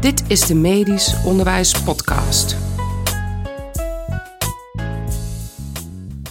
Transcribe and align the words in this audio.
Dit 0.00 0.30
is 0.30 0.46
de 0.46 0.54
Medisch 0.54 1.24
Onderwijs 1.24 1.82
Podcast. 1.82 2.56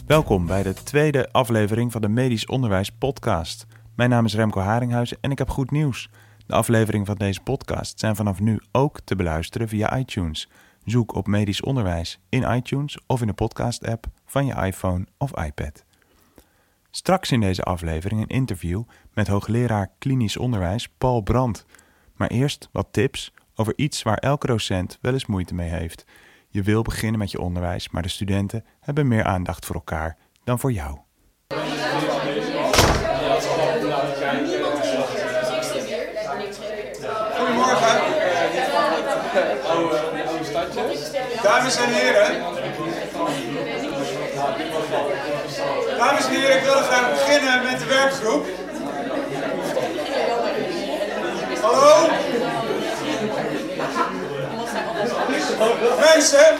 Welkom 0.07 0.45
bij 0.45 0.63
de 0.63 0.73
tweede 0.73 1.31
aflevering 1.31 1.91
van 1.91 2.01
de 2.01 2.07
Medisch 2.07 2.45
Onderwijs 2.45 2.91
Podcast. 2.91 3.65
Mijn 3.95 4.09
naam 4.09 4.25
is 4.25 4.35
Remco 4.35 4.59
Haringhuizen 4.59 5.17
en 5.21 5.31
ik 5.31 5.37
heb 5.37 5.49
goed 5.49 5.71
nieuws. 5.71 6.09
De 6.45 6.53
afleveringen 6.53 7.05
van 7.05 7.15
deze 7.15 7.41
podcast 7.41 7.99
zijn 7.99 8.15
vanaf 8.15 8.39
nu 8.39 8.59
ook 8.71 8.99
te 9.03 9.15
beluisteren 9.15 9.67
via 9.67 9.97
iTunes. 9.97 10.49
Zoek 10.83 11.15
op 11.15 11.27
Medisch 11.27 11.61
Onderwijs 11.61 12.19
in 12.29 12.55
iTunes 12.55 12.97
of 13.07 13.21
in 13.21 13.27
de 13.27 13.33
podcast-app 13.33 14.05
van 14.25 14.45
je 14.45 14.53
iPhone 14.53 15.05
of 15.17 15.43
iPad. 15.43 15.83
Straks 16.91 17.31
in 17.31 17.39
deze 17.39 17.63
aflevering 17.63 18.21
een 18.21 18.27
interview 18.27 18.83
met 19.13 19.27
hoogleraar 19.27 19.91
klinisch 19.99 20.37
onderwijs 20.37 20.89
Paul 20.97 21.21
Brandt. 21.21 21.65
Maar 22.15 22.29
eerst 22.29 22.69
wat 22.71 22.87
tips 22.91 23.33
over 23.55 23.73
iets 23.75 24.03
waar 24.03 24.17
elke 24.17 24.47
docent 24.47 24.97
wel 25.01 25.13
eens 25.13 25.25
moeite 25.25 25.53
mee 25.53 25.69
heeft. 25.69 26.05
Je 26.49 26.61
wil 26.61 26.81
beginnen 26.81 27.19
met 27.19 27.31
je 27.31 27.39
onderwijs, 27.39 27.89
maar 27.89 28.01
de 28.01 28.09
studenten 28.09 28.65
hebben 28.79 29.07
meer 29.07 29.23
aandacht 29.23 29.65
voor 29.65 29.75
elkaar 29.75 30.17
dan 30.43 30.59
voor 30.59 30.71
jou. 30.71 30.97
Goedemorgen. 37.37 38.23
Dames 41.43 41.77
en 41.77 41.89
heren. 41.89 42.39
Dames 45.97 46.27
en 46.27 46.31
heren, 46.31 46.57
ik 46.57 46.63
wil 46.63 46.73
graag 46.73 47.09
beginnen 47.09 47.63
met 47.63 47.79
de 47.79 47.85
werkgroep. 47.85 48.45
Hallo? 51.61 52.64
Mensen? 55.73 56.59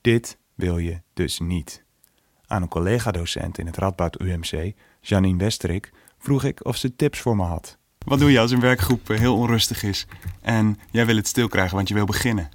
Dit 0.00 0.36
wil 0.54 0.78
je 0.78 1.00
dus 1.14 1.38
niet. 1.38 1.84
Aan 2.46 2.62
een 2.62 2.68
collega-docent 2.68 3.58
in 3.58 3.66
het 3.66 3.76
Radboud 3.76 4.20
UMC, 4.20 4.72
Janine 5.00 5.38
Westerik, 5.38 5.90
vroeg 6.18 6.44
ik 6.44 6.64
of 6.64 6.76
ze 6.76 6.96
tips 6.96 7.18
voor 7.18 7.36
me 7.36 7.42
had. 7.42 7.76
Wat 7.98 8.18
doe 8.18 8.32
je 8.32 8.40
als 8.40 8.50
een 8.50 8.60
werkgroep 8.60 9.10
eh, 9.10 9.18
heel 9.18 9.36
onrustig 9.36 9.82
is 9.82 10.06
en 10.42 10.78
jij 10.90 11.06
wil 11.06 11.16
het 11.16 11.26
stil 11.26 11.48
krijgen, 11.48 11.76
want 11.76 11.88
je 11.88 11.94
wil 11.94 12.04
beginnen? 12.04 12.48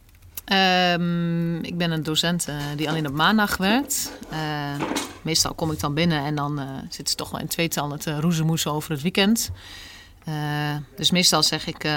Ehm, 0.45 1.63
ik 1.63 1.77
ben 1.77 1.91
een 1.91 2.03
docent 2.03 2.47
eh, 2.47 2.55
die 2.75 2.89
alleen 2.89 3.07
op 3.07 3.13
maandag 3.13 3.57
werkt. 3.57 4.11
Eh, 4.29 4.39
meestal 5.21 5.53
kom 5.53 5.71
ik 5.71 5.79
dan 5.79 5.93
binnen 5.93 6.23
en 6.25 6.35
dan 6.35 6.59
uh, 6.59 6.65
zitten 6.79 7.07
ze 7.07 7.15
toch 7.15 7.31
wel 7.31 7.39
in 7.39 7.47
tweetal 7.47 7.97
te 7.97 8.19
roezemoesen 8.19 8.71
over 8.71 8.91
het 8.91 9.01
weekend. 9.01 9.51
Dus 10.95 11.11
meestal 11.11 11.43
zeg 11.43 11.67
ik, 11.67 11.89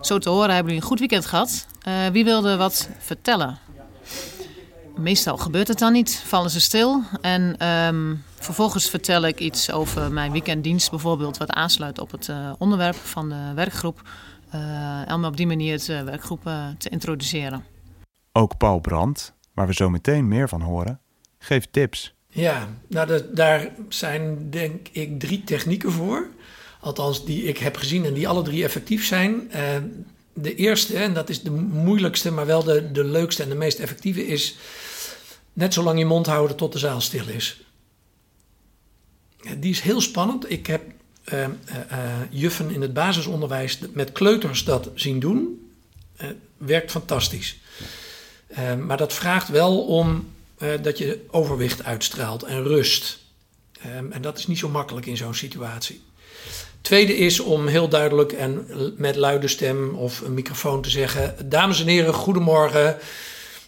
zo 0.00 0.18
te 0.18 0.28
horen 0.28 0.54
hebben 0.54 0.64
jullie 0.64 0.80
een 0.80 0.88
goed 0.88 0.98
weekend 0.98 1.26
gehad. 1.26 1.66
wie 2.12 2.24
wilde 2.24 2.56
wat 2.56 2.88
vertellen? 2.98 3.58
Meestal 4.96 5.36
gebeurt 5.36 5.68
het 5.68 5.78
dan 5.78 5.92
niet, 5.92 6.22
vallen 6.26 6.50
ze 6.50 6.60
stil. 6.60 7.02
En 7.20 7.56
ehm, 7.58 8.14
vervolgens 8.34 8.90
vertel 8.90 9.22
ik 9.22 9.40
iets 9.40 9.70
over 9.70 10.12
mijn 10.12 10.32
weekenddienst 10.32 10.90
bijvoorbeeld... 10.90 11.36
wat 11.36 11.50
aansluit 11.50 11.98
op 11.98 12.10
het 12.10 12.30
onderwerp 12.58 12.96
van 12.96 13.28
de 13.28 13.52
werkgroep. 13.54 14.02
om 15.08 15.24
op 15.24 15.36
die 15.36 15.46
manier 15.46 15.84
de 15.84 16.04
werkgroep 16.04 16.42
te 16.78 16.88
introduceren. 16.88 17.64
Ook 18.32 18.56
Paul 18.56 18.78
Brandt, 18.80 19.34
waar 19.54 19.66
we 19.66 19.74
zo 19.74 19.90
meteen 19.90 20.28
meer 20.28 20.48
van 20.48 20.60
horen, 20.60 21.00
geeft 21.38 21.72
tips. 21.72 22.14
Ja, 22.28 22.68
nou 22.88 23.22
daar 23.32 23.68
zijn 23.88 24.50
denk 24.50 24.88
ik 24.92 25.20
drie 25.20 25.44
technieken 25.44 25.92
voor. 25.92 26.26
Althans, 26.82 27.24
die 27.24 27.42
ik 27.42 27.58
heb 27.58 27.76
gezien 27.76 28.04
en 28.04 28.12
die 28.12 28.28
alle 28.28 28.42
drie 28.42 28.64
effectief 28.64 29.06
zijn. 29.06 29.50
Uh, 29.54 29.76
de 30.32 30.54
eerste, 30.54 30.96
en 30.96 31.14
dat 31.14 31.28
is 31.28 31.42
de 31.42 31.50
moeilijkste, 31.50 32.30
maar 32.30 32.46
wel 32.46 32.62
de, 32.62 32.92
de 32.92 33.04
leukste 33.04 33.42
en 33.42 33.48
de 33.48 33.54
meest 33.54 33.78
effectieve, 33.78 34.26
is 34.26 34.56
net 35.52 35.74
zo 35.74 35.82
lang 35.82 35.98
je 35.98 36.04
mond 36.04 36.26
houden 36.26 36.56
tot 36.56 36.72
de 36.72 36.78
zaal 36.78 37.00
stil 37.00 37.28
is. 37.28 37.64
Die 39.58 39.70
is 39.70 39.80
heel 39.80 40.00
spannend. 40.00 40.50
Ik 40.50 40.66
heb 40.66 40.82
uh, 41.32 41.40
uh, 41.40 41.48
juffen 42.30 42.70
in 42.70 42.80
het 42.80 42.92
basisonderwijs 42.92 43.78
met 43.92 44.12
kleuters 44.12 44.64
dat 44.64 44.90
zien 44.94 45.20
doen. 45.20 45.70
werkt 46.56 46.90
fantastisch. 46.90 47.60
Maar 48.86 48.96
dat 48.96 49.12
vraagt 49.12 49.48
wel 49.48 49.84
om 49.84 50.28
dat 50.82 50.98
je 50.98 51.24
overwicht 51.30 51.84
uitstraalt 51.84 52.42
en 52.42 52.62
rust. 52.62 53.18
En 54.10 54.22
dat 54.22 54.38
is 54.38 54.46
niet 54.46 54.58
zo 54.58 54.68
makkelijk 54.68 55.06
in 55.06 55.16
zo'n 55.16 55.34
situatie. 55.34 56.00
Tweede 56.82 57.16
is 57.16 57.40
om 57.40 57.66
heel 57.66 57.88
duidelijk 57.88 58.32
en 58.32 58.66
met 58.96 59.16
luide 59.16 59.48
stem 59.48 59.94
of 59.94 60.20
een 60.20 60.34
microfoon 60.34 60.82
te 60.82 60.90
zeggen: 60.90 61.34
Dames 61.44 61.80
en 61.80 61.86
heren, 61.86 62.14
goedemorgen. 62.14 62.96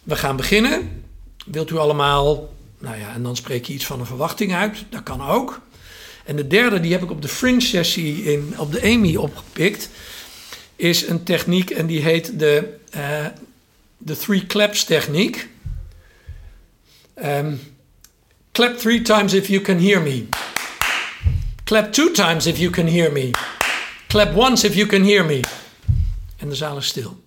We 0.03 0.15
gaan 0.15 0.35
beginnen. 0.35 1.03
Wilt 1.45 1.71
u 1.71 1.77
allemaal? 1.77 2.53
Nou 2.79 2.97
ja, 2.97 3.13
en 3.13 3.23
dan 3.23 3.35
spreek 3.35 3.65
je 3.65 3.73
iets 3.73 3.85
van 3.85 3.99
een 3.99 4.05
verwachting 4.05 4.53
uit. 4.53 4.85
Dat 4.89 5.03
kan 5.03 5.27
ook. 5.27 5.61
En 6.25 6.35
de 6.35 6.47
derde, 6.47 6.79
die 6.79 6.91
heb 6.91 7.03
ik 7.03 7.11
op 7.11 7.21
de 7.21 7.27
Fringe 7.27 7.61
sessie 7.61 8.23
in, 8.23 8.53
op 8.57 8.71
de 8.71 8.81
EMI 8.81 9.17
opgepikt. 9.17 9.89
Is 10.75 11.07
een 11.07 11.23
techniek 11.23 11.69
en 11.69 11.85
die 11.85 12.01
heet 12.01 12.39
de 12.39 12.77
uh, 12.95 13.25
de 13.97 14.17
three 14.17 14.45
claps 14.45 14.83
techniek. 14.83 15.47
Um, 17.23 17.59
clap 18.51 18.77
three 18.77 19.01
times 19.01 19.33
if 19.33 19.47
you 19.47 19.61
can 19.61 19.79
hear 19.79 20.01
me. 20.01 20.27
Clap 21.65 21.91
two 21.91 22.11
times 22.11 22.45
if 22.45 22.57
you 22.57 22.71
can 22.71 22.87
hear 22.87 23.11
me. 23.11 23.31
Clap 24.07 24.35
once 24.35 24.67
if 24.67 24.75
you 24.75 24.87
can 24.87 25.03
hear 25.03 25.25
me. 25.25 25.39
En 26.37 26.49
de 26.49 26.55
zaal 26.55 26.77
is 26.77 26.87
stil. 26.87 27.23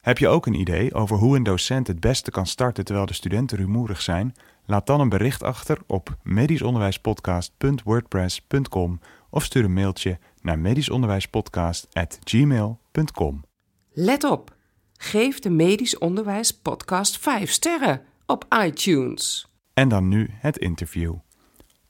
Heb 0.00 0.18
je 0.18 0.28
ook 0.28 0.46
een 0.46 0.54
idee 0.54 0.94
over 0.94 1.16
hoe 1.16 1.36
een 1.36 1.42
docent 1.42 1.86
het 1.86 2.00
beste 2.00 2.30
kan 2.30 2.46
starten 2.46 2.84
terwijl 2.84 3.06
de 3.06 3.14
studenten 3.14 3.58
rumoerig 3.58 4.02
zijn? 4.02 4.34
Laat 4.66 4.86
dan 4.86 5.00
een 5.00 5.08
bericht 5.08 5.42
achter 5.42 5.78
op 5.86 6.16
medischonderwijspodcast.wordpress.com 6.22 9.00
of 9.30 9.44
stuur 9.44 9.64
een 9.64 9.72
mailtje 9.72 10.18
naar 10.40 10.58
medischonderwijspodcast@gmail.com. 10.58 13.44
Let 13.92 14.24
op! 14.24 14.54
Geef 14.92 15.38
de 15.38 15.50
Medisch 15.50 15.98
Onderwijs 15.98 16.52
Podcast 16.52 17.18
5 17.18 17.50
sterren 17.50 18.02
op 18.26 18.46
iTunes. 18.64 19.46
En 19.74 19.88
dan 19.88 20.08
nu 20.08 20.30
het 20.32 20.58
interview. 20.58 21.14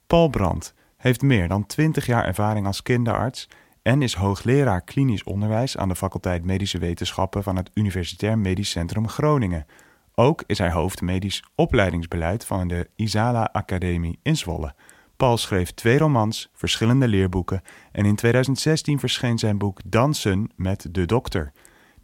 Paul 0.06 0.28
Brandt 0.28 0.74
heeft 1.04 1.22
meer 1.22 1.48
dan 1.48 1.66
20 1.66 2.06
jaar 2.06 2.24
ervaring 2.24 2.66
als 2.66 2.82
kinderarts 2.82 3.48
en 3.82 4.02
is 4.02 4.14
hoogleraar 4.14 4.80
klinisch 4.80 5.22
onderwijs 5.22 5.76
aan 5.76 5.88
de 5.88 5.96
faculteit 5.96 6.44
Medische 6.44 6.78
Wetenschappen 6.78 7.42
van 7.42 7.56
het 7.56 7.70
Universitair 7.74 8.38
Medisch 8.38 8.70
Centrum 8.70 9.08
Groningen. 9.08 9.66
Ook 10.14 10.42
is 10.46 10.58
hij 10.58 10.70
hoofd 10.70 11.00
medisch 11.00 11.44
opleidingsbeleid 11.54 12.44
van 12.44 12.68
de 12.68 12.88
Isala 12.96 13.48
Academie 13.52 14.18
in 14.22 14.36
Zwolle. 14.36 14.74
Paul 15.16 15.36
schreef 15.36 15.70
twee 15.70 15.98
romans, 15.98 16.50
verschillende 16.52 17.08
leerboeken 17.08 17.62
en 17.92 18.04
in 18.04 18.16
2016 18.16 18.98
verscheen 18.98 19.38
zijn 19.38 19.58
boek 19.58 19.80
Dansen 19.84 20.50
met 20.56 20.86
de 20.90 21.06
dokter. 21.06 21.52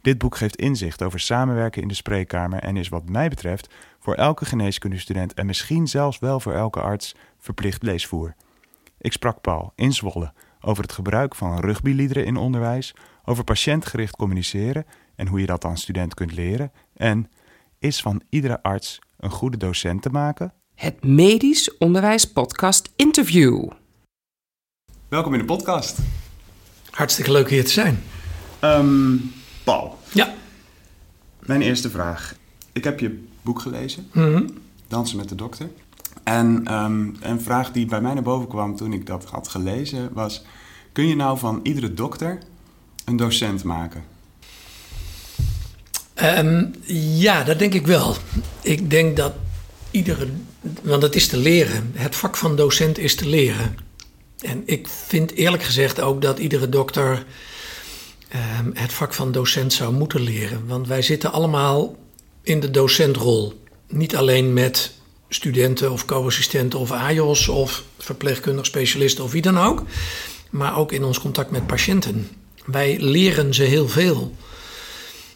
Dit 0.01 0.17
boek 0.17 0.35
geeft 0.35 0.55
inzicht 0.55 1.01
over 1.01 1.19
samenwerken 1.19 1.81
in 1.81 1.87
de 1.87 1.93
spreekkamer 1.93 2.59
en 2.59 2.77
is 2.77 2.89
wat 2.89 3.09
mij 3.09 3.29
betreft 3.29 3.73
voor 3.99 4.15
elke 4.15 4.45
geneeskundestudent 4.45 5.33
en 5.33 5.45
misschien 5.45 5.87
zelfs 5.87 6.19
wel 6.19 6.39
voor 6.39 6.53
elke 6.53 6.81
arts 6.81 7.15
verplicht 7.37 7.83
leesvoer. 7.83 8.35
Ik 9.01 9.11
sprak 9.11 9.41
Paul 9.41 9.73
in 9.75 9.93
Zwolle 9.93 10.33
over 10.59 10.83
het 10.83 10.91
gebruik 10.91 11.35
van 11.35 11.59
rugbyliederen 11.59 12.25
in 12.25 12.37
onderwijs, 12.37 12.93
over 13.25 13.43
patiëntgericht 13.43 14.15
communiceren 14.15 14.85
en 15.15 15.27
hoe 15.27 15.39
je 15.39 15.45
dat 15.45 15.65
aan 15.65 15.77
student 15.77 16.13
kunt 16.13 16.33
leren 16.33 16.71
en 16.93 17.29
is 17.79 18.01
van 18.01 18.21
iedere 18.29 18.63
arts 18.63 18.99
een 19.17 19.29
goede 19.29 19.57
docent 19.57 20.01
te 20.01 20.09
maken? 20.09 20.53
Het 20.75 21.03
Medisch 21.03 21.77
Onderwijs 21.77 22.31
Podcast 22.31 22.91
Interview. 22.95 23.69
Welkom 25.07 25.33
in 25.33 25.39
de 25.39 25.45
podcast. 25.45 25.99
Hartstikke 26.89 27.31
leuk 27.31 27.49
hier 27.49 27.65
te 27.65 27.71
zijn. 27.71 28.03
Um, 28.61 29.33
Paul. 29.63 29.97
Ja. 30.13 30.33
Mijn 31.39 31.61
eerste 31.61 31.89
vraag. 31.89 32.35
Ik 32.71 32.83
heb 32.83 32.99
je 32.99 33.25
boek 33.41 33.59
gelezen, 33.59 34.09
mm 34.13 34.47
Dansen 34.87 35.17
met 35.17 35.29
de 35.29 35.35
dokter. 35.35 35.69
En 36.23 36.73
um, 36.73 37.15
een 37.19 37.41
vraag 37.41 37.71
die 37.71 37.85
bij 37.85 38.01
mij 38.01 38.13
naar 38.13 38.23
boven 38.23 38.47
kwam 38.47 38.75
toen 38.75 38.93
ik 38.93 39.05
dat 39.05 39.25
had 39.25 39.47
gelezen 39.47 40.09
was... 40.13 40.43
Kun 40.91 41.07
je 41.07 41.15
nou 41.15 41.37
van 41.37 41.59
iedere 41.63 41.93
dokter 41.93 42.39
een 43.05 43.15
docent 43.17 43.63
maken? 43.63 44.03
Um, 46.23 46.73
ja, 47.15 47.43
dat 47.43 47.59
denk 47.59 47.73
ik 47.73 47.87
wel. 47.87 48.15
Ik 48.61 48.89
denk 48.89 49.17
dat 49.17 49.33
iedere... 49.91 50.27
Want 50.81 51.01
het 51.03 51.15
is 51.15 51.27
te 51.27 51.37
leren. 51.37 51.91
Het 51.93 52.15
vak 52.15 52.37
van 52.37 52.55
docent 52.55 52.97
is 52.97 53.15
te 53.15 53.27
leren. 53.27 53.77
En 54.39 54.63
ik 54.65 54.87
vind 54.87 55.31
eerlijk 55.31 55.63
gezegd 55.63 56.01
ook 56.01 56.21
dat 56.21 56.39
iedere 56.39 56.69
dokter 56.69 57.25
Ehm, 58.31 58.69
het 58.73 58.93
vak 58.93 59.13
van 59.13 59.31
docent 59.31 59.73
zou 59.73 59.93
moeten 59.93 60.21
leren. 60.21 60.67
Want 60.67 60.87
wij 60.87 61.01
zitten 61.01 61.31
allemaal 61.31 61.95
in 62.41 62.59
de 62.59 62.71
docentrol. 62.71 63.53
Niet 63.87 64.15
alleen 64.15 64.53
met 64.53 64.93
studenten 65.33 65.91
of 65.91 66.05
co-assistenten 66.05 66.79
of 66.79 66.91
AJOS 66.91 67.47
of 67.47 67.83
verpleegkundig 67.97 68.65
specialisten 68.65 69.23
of 69.23 69.31
wie 69.31 69.41
dan 69.41 69.59
ook. 69.59 69.83
maar 70.49 70.77
ook 70.77 70.91
in 70.91 71.03
ons 71.03 71.19
contact 71.19 71.51
met 71.51 71.67
patiënten. 71.67 72.29
Wij 72.65 72.97
leren 72.99 73.53
ze 73.53 73.63
heel 73.63 73.87
veel. 73.87 74.35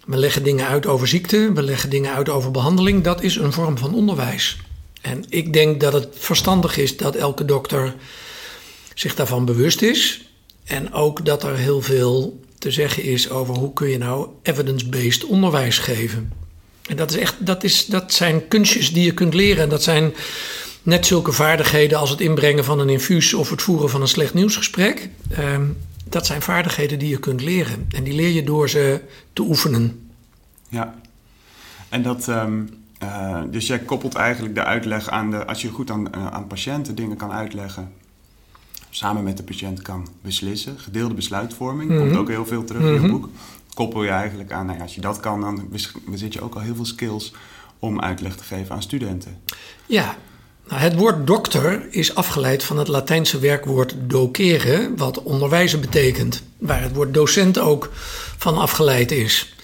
We 0.06 0.18
leggen 0.18 0.44
dingen 0.44 0.68
uit 0.68 0.86
over 0.86 1.08
ziekte, 1.08 1.52
we 1.54 1.62
leggen 1.62 1.90
dingen 1.90 2.14
uit 2.14 2.30
over 2.30 2.52
behandeling. 2.52 3.04
Dat 3.04 3.22
is 3.22 3.36
een 3.36 3.54
vorm 3.54 3.78
van 3.78 3.94
onderwijs. 3.94 4.58
En 5.02 5.26
ik 5.30 5.54
denk 5.54 5.82
dat 5.82 5.94
het 5.94 6.08
verstandig 6.12 6.78
is 6.78 6.98
dat 6.98 7.16
elke 7.16 7.46
dokter 7.46 7.96
zich 8.94 9.16
daarvan 9.16 9.46
bewust 9.46 9.82
is. 9.82 10.30
En 10.64 10.94
ook 10.94 11.26
dat 11.26 11.44
er 11.44 11.58
heel 11.58 11.82
veel 11.82 12.40
te 12.60 12.72
zeggen 12.72 13.04
is 13.04 13.30
over 13.30 13.56
hoe 13.56 13.74
kun 13.74 13.90
je 13.90 13.98
nou 13.98 14.28
evidence-based 14.42 15.26
onderwijs 15.26 15.78
geven. 15.78 16.45
En 16.88 16.96
dat, 16.96 17.12
is 17.12 17.18
echt, 17.18 17.36
dat, 17.46 17.64
is, 17.64 17.86
dat 17.86 18.14
zijn 18.14 18.48
kunstjes 18.48 18.94
die 18.94 19.04
je 19.06 19.14
kunt 19.14 19.34
leren. 19.34 19.64
En 19.64 19.70
dat 19.70 19.84
zijn 19.84 20.14
net 20.84 21.06
zulke 21.06 21.32
vaardigheden 21.32 21.98
als 22.00 22.10
het 22.10 22.20
inbrengen 22.22 22.64
van 22.64 22.80
een 22.80 22.90
infuus 22.90 23.34
of 23.34 23.50
het 23.50 23.62
voeren 23.62 23.90
van 23.90 24.02
een 24.02 24.08
slecht 24.08 24.34
nieuwsgesprek. 24.34 25.10
Ehm, 25.30 25.66
dat 26.10 26.26
zijn 26.26 26.42
vaardigheden 26.42 27.00
die 27.00 27.10
je 27.10 27.20
kunt 27.20 27.42
leren. 27.42 27.88
En 27.90 28.04
die 28.04 28.14
leer 28.14 28.30
je 28.30 28.44
door 28.44 28.70
ze 28.70 29.02
te 29.34 29.42
oefenen. 29.42 30.10
Ja, 30.70 30.96
en 31.90 32.02
dat. 32.04 32.28
ehm, 32.28 32.62
eh, 32.98 33.42
dus 33.52 33.68
jij 33.68 33.80
koppelt 33.80 34.14
eigenlijk 34.16 34.56
de 34.56 34.64
uitleg 34.64 35.10
aan 35.10 35.32
de. 35.32 35.46
Als 35.46 35.62
je 35.62 35.70
goed 35.70 35.92
aan, 35.92 36.14
eh, 36.14 36.28
aan 36.28 36.48
patiënten 36.48 36.96
dingen 36.96 37.18
kan 37.18 37.32
uitleggen. 37.32 37.92
Samen 38.90 39.24
met 39.24 39.38
de 39.38 39.44
patiënt 39.44 39.82
kan 39.82 40.08
beslissen. 40.22 40.80
Gedeelde 40.80 41.14
besluitvorming. 41.14 41.90
Mhm. 41.90 42.00
Komt 42.00 42.16
ook 42.16 42.30
heel 42.30 42.46
veel 42.46 42.64
terug 42.64 42.82
in 42.82 42.94
Mhm. 42.94 43.06
je 43.06 43.12
boek. 43.12 43.30
Koppel 43.76 44.04
je 44.04 44.10
eigenlijk 44.10 44.52
aan. 44.52 44.66
Nou 44.66 44.78
ja, 44.78 44.84
als 44.84 44.96
je 44.96 45.02
dat 45.02 45.20
kan, 45.20 45.42
dan 45.42 45.70
bezit 46.06 46.34
je 46.34 46.42
ook 46.42 46.56
al 46.56 46.62
heel 46.62 46.76
veel 46.76 46.86
skills. 46.86 47.32
om 47.80 48.02
uitleg 48.02 48.36
te 48.36 48.44
geven 48.44 48.76
aan 48.76 48.82
studenten. 48.82 49.42
Ja, 49.86 50.18
nou, 50.68 50.82
het 50.82 50.96
woord 50.96 51.28
dokter 51.28 51.88
is 51.90 52.16
afgeleid 52.16 52.64
van 52.64 52.78
het 52.78 52.88
Latijnse 52.88 53.40
werkwoord 53.40 53.96
docere, 53.98 54.92
wat 54.96 55.24
onderwijzen 55.24 55.82
betekent. 55.82 56.44
Waar 56.58 56.82
het 56.82 56.96
woord 56.96 57.14
docent 57.14 57.60
ook 57.60 57.90
van 58.38 58.58
afgeleid 58.58 59.12
is. 59.12 59.56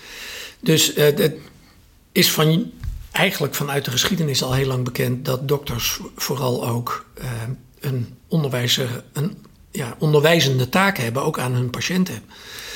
Dus 0.60 0.94
eh, 0.94 1.04
het 1.04 1.34
is 2.12 2.32
van, 2.32 2.72
eigenlijk 3.12 3.56
vanuit 3.56 3.86
de 3.86 3.92
geschiedenis 3.92 4.44
al 4.44 4.54
heel 4.54 4.68
lang 4.68 4.84
bekend 4.84 5.26
dat 5.26 5.48
dokters 5.48 6.00
vooral 6.16 6.68
ook 6.68 7.06
eh, 7.14 7.26
een, 7.80 8.18
onderwijzer, 8.28 9.04
een 9.14 9.38
ja, 9.72 9.96
onderwijzende 10.00 10.70
taak 10.70 10.98
hebben, 10.98 11.24
ook 11.24 11.40
aan 11.40 11.54
hun 11.54 11.70
patiënten. 11.70 12.24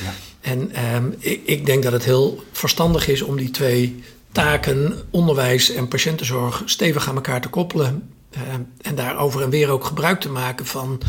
Ja. 0.04 0.14
En 0.46 0.72
ehm, 0.72 1.12
ik, 1.20 1.42
ik 1.46 1.66
denk 1.66 1.84
dat 1.84 1.92
het 1.92 2.04
heel 2.04 2.44
verstandig 2.52 3.08
is 3.08 3.22
om 3.22 3.38
die 3.38 3.52
twee 3.52 4.04
taken, 4.32 4.98
onderwijs 5.10 5.72
en 5.72 5.88
patiëntenzorg, 5.88 6.62
stevig 6.66 7.08
aan 7.10 7.16
elkaar 7.16 7.42
te 7.42 7.50
koppelen. 7.50 8.10
Ehm, 8.30 8.62
en 8.82 8.96
daar 8.96 9.18
over 9.18 9.42
en 9.42 9.50
weer 9.50 9.70
ook 9.70 9.84
gebruik 9.84 10.20
te 10.20 10.30
maken 10.30 10.66
van 10.66 11.02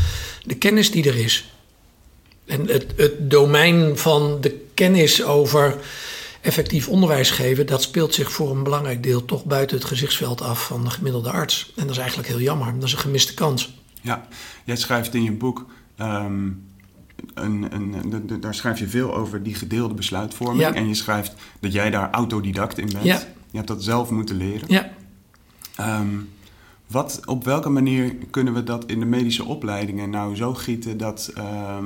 de 0.45 0.55
kennis 0.55 0.91
die 0.91 1.09
er 1.09 1.17
is. 1.17 1.53
En 2.47 2.67
het, 2.69 2.87
het 2.97 3.31
domein 3.31 3.99
van 3.99 4.41
de 4.41 4.67
kennis 4.75 5.25
over 5.25 5.77
effectief 6.41 6.89
onderwijs 6.89 7.31
geven, 7.31 7.67
dat 7.67 7.83
speelt 7.83 8.15
zich 8.15 8.33
voor 8.33 8.51
een 8.51 8.63
belangrijk 8.63 9.03
deel 9.03 9.25
toch 9.25 9.45
buiten 9.45 9.77
het 9.77 9.87
gezichtsveld 9.87 10.41
af 10.41 10.67
van 10.67 10.85
de 10.85 10.91
gemiddelde 10.91 11.31
arts. 11.31 11.73
En 11.75 11.83
dat 11.83 11.91
is 11.91 11.99
eigenlijk 11.99 12.29
heel 12.29 12.41
jammer. 12.41 12.75
Dat 12.75 12.83
is 12.83 12.93
een 12.93 12.99
gemiste 12.99 13.35
kans. 13.35 13.75
Ja, 14.01 14.29
jij 14.65 14.77
schrijft 14.77 15.15
in 15.15 15.23
je 15.23 15.33
boek. 15.33 15.67
ehm, 15.97 16.49
een, 17.35 17.67
een, 17.75 18.11
de- 18.11 18.25
de- 18.25 18.39
daar 18.39 18.55
schrijf 18.55 18.79
je 18.79 18.89
veel 18.89 19.15
over 19.15 19.43
die 19.43 19.55
gedeelde 19.55 19.95
besluitvorming. 19.95 20.61
Ja. 20.61 20.75
En 20.75 20.89
je 20.89 20.95
schrijft 20.95 21.35
dat 21.61 21.73
jij 21.73 21.91
daar 21.91 22.11
autodidact 22.11 22.79
in 22.79 22.89
bent. 22.93 23.05
Ja. 23.05 23.19
Je 23.51 23.57
hebt 23.57 23.69
dat 23.69 23.83
zelf 23.85 24.11
moeten 24.11 24.37
leren. 24.37 24.69
Ja. 24.69 24.91
Ehm, 25.77 26.09
wat, 26.87 27.21
op 27.25 27.45
welke 27.45 27.69
manier 27.69 28.15
kunnen 28.31 28.55
we 28.55 28.63
dat 28.63 28.85
in 28.85 29.01
de 29.01 29.07
medische 29.07 29.45
opleidingen 29.45 30.11
nou 30.11 30.37
zo 30.37 30.55
gieten 30.55 30.99
dat. 30.99 31.31
ehm, 31.35 31.85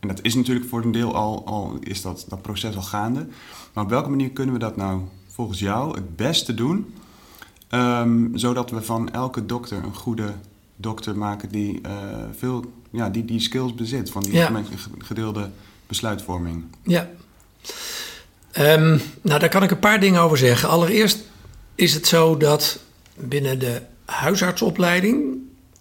en 0.00 0.08
dat 0.08 0.18
is 0.22 0.34
natuurlijk 0.34 0.68
voor 0.68 0.82
een 0.84 0.92
deel 0.92 1.14
al, 1.14 1.46
al 1.46 1.76
is 1.80 2.02
dat, 2.02 2.24
dat 2.28 2.42
proces 2.42 2.76
al 2.76 2.82
gaande. 2.82 3.26
Maar 3.72 3.84
op 3.84 3.90
welke 3.90 4.08
manier 4.10 4.30
kunnen 4.30 4.52
we 4.54 4.60
dat 4.60 4.76
nou 4.76 5.00
volgens 5.28 5.58
jou 5.58 5.94
het 5.94 6.16
beste 6.16 6.54
doen? 6.54 6.94
ehm, 7.68 8.26
zodat 8.36 8.70
we 8.70 8.82
van 8.82 9.10
elke 9.10 9.46
dokter 9.46 9.84
een 9.84 9.94
goede 9.94 10.32
dokter 10.80 11.16
maken 11.18 11.48
die, 11.48 11.80
eh, 11.82 11.92
veel, 12.38 12.64
ja, 12.90 13.08
die 13.10 13.24
die 13.24 13.40
skills 13.40 13.74
bezit. 13.74 14.10
Van 14.10 14.22
die 14.22 14.32
Ja. 14.32 14.62
gedeelde 14.98 15.50
besluitvorming. 15.86 16.64
Ja. 16.82 17.10
Ehm, 18.52 18.98
nou, 19.22 19.40
daar 19.40 19.48
kan 19.48 19.62
ik 19.62 19.70
een 19.70 19.78
paar 19.78 20.00
dingen 20.00 20.20
over 20.20 20.38
zeggen. 20.38 20.68
Allereerst 20.68 21.18
is 21.74 21.94
het 21.94 22.06
zo 22.06 22.36
dat 22.36 22.78
binnen 23.14 23.58
de 23.58 23.82
huisartsopleiding 24.04 25.38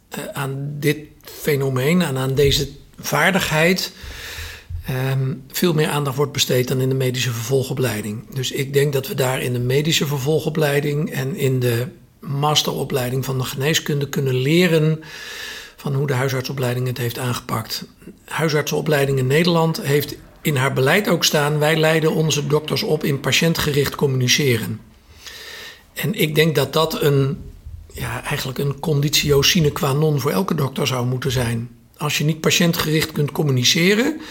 eh, 0.10 0.24
aan 0.34 0.72
dit 0.80 0.98
fenomeen 1.24 2.02
en 2.02 2.18
aan 2.18 2.36
deze 2.36 2.70
vaardigheid 3.00 3.92
ehm, 4.86 5.34
veel 5.48 5.74
meer 5.74 5.88
aandacht 5.88 6.16
wordt 6.18 6.32
besteed 6.32 6.68
dan 6.68 6.80
in 6.80 6.90
de 6.90 6.96
medische 6.96 7.32
vervolgopleiding. 7.32 8.34
Dus 8.34 8.52
ik 8.52 8.74
denk 8.74 8.94
dat 8.94 9.08
we 9.08 9.14
daar 9.16 9.42
in 9.42 9.54
de 9.54 9.60
medische 9.60 10.08
vervolgopleiding 10.08 11.12
en 11.12 11.36
in 11.36 11.60
de 11.60 11.88
masteropleiding 12.20 13.26
van 13.26 13.38
de 13.38 13.44
geneeskunde 13.44 14.10
kunnen 14.10 14.36
leren 14.36 15.04
van 15.76 15.94
hoe 15.94 16.08
de 16.08 16.14
huisartsopleiding 16.14 16.88
het 16.88 16.98
heeft 16.98 17.18
aangepakt. 17.18 17.86
Huisartsenopleiding 18.26 19.18
in 19.18 19.28
Nederland 19.28 19.82
heeft 19.82 20.16
in 20.42 20.56
haar 20.56 20.74
beleid 20.74 21.08
ook 21.08 21.24
staan: 21.24 21.60
wij 21.60 21.78
leiden 21.78 22.14
onze 22.14 22.48
dokters 22.48 22.84
op 22.84 23.04
in 23.04 23.20
patiëntgericht 23.20 23.96
communiceren. 23.96 24.80
En 25.94 26.14
ik 26.14 26.36
denk 26.36 26.56
dat 26.56 26.74
dat 26.74 27.02
een, 27.02 27.38
ja, 27.94 28.24
eigenlijk 28.24 28.60
een 28.60 28.80
conditio 28.80 29.42
sine 29.42 29.72
qua 29.72 29.94
non 29.94 30.20
voor 30.20 30.32
elke 30.32 30.56
dokter 30.56 30.88
zou 30.88 31.06
moeten 31.06 31.32
zijn. 31.32 31.70
Als 31.98 32.18
je 32.18 32.24
niet 32.24 32.40
patiëntgericht 32.40 33.12
kunt 33.12 33.32
communiceren, 33.32 34.22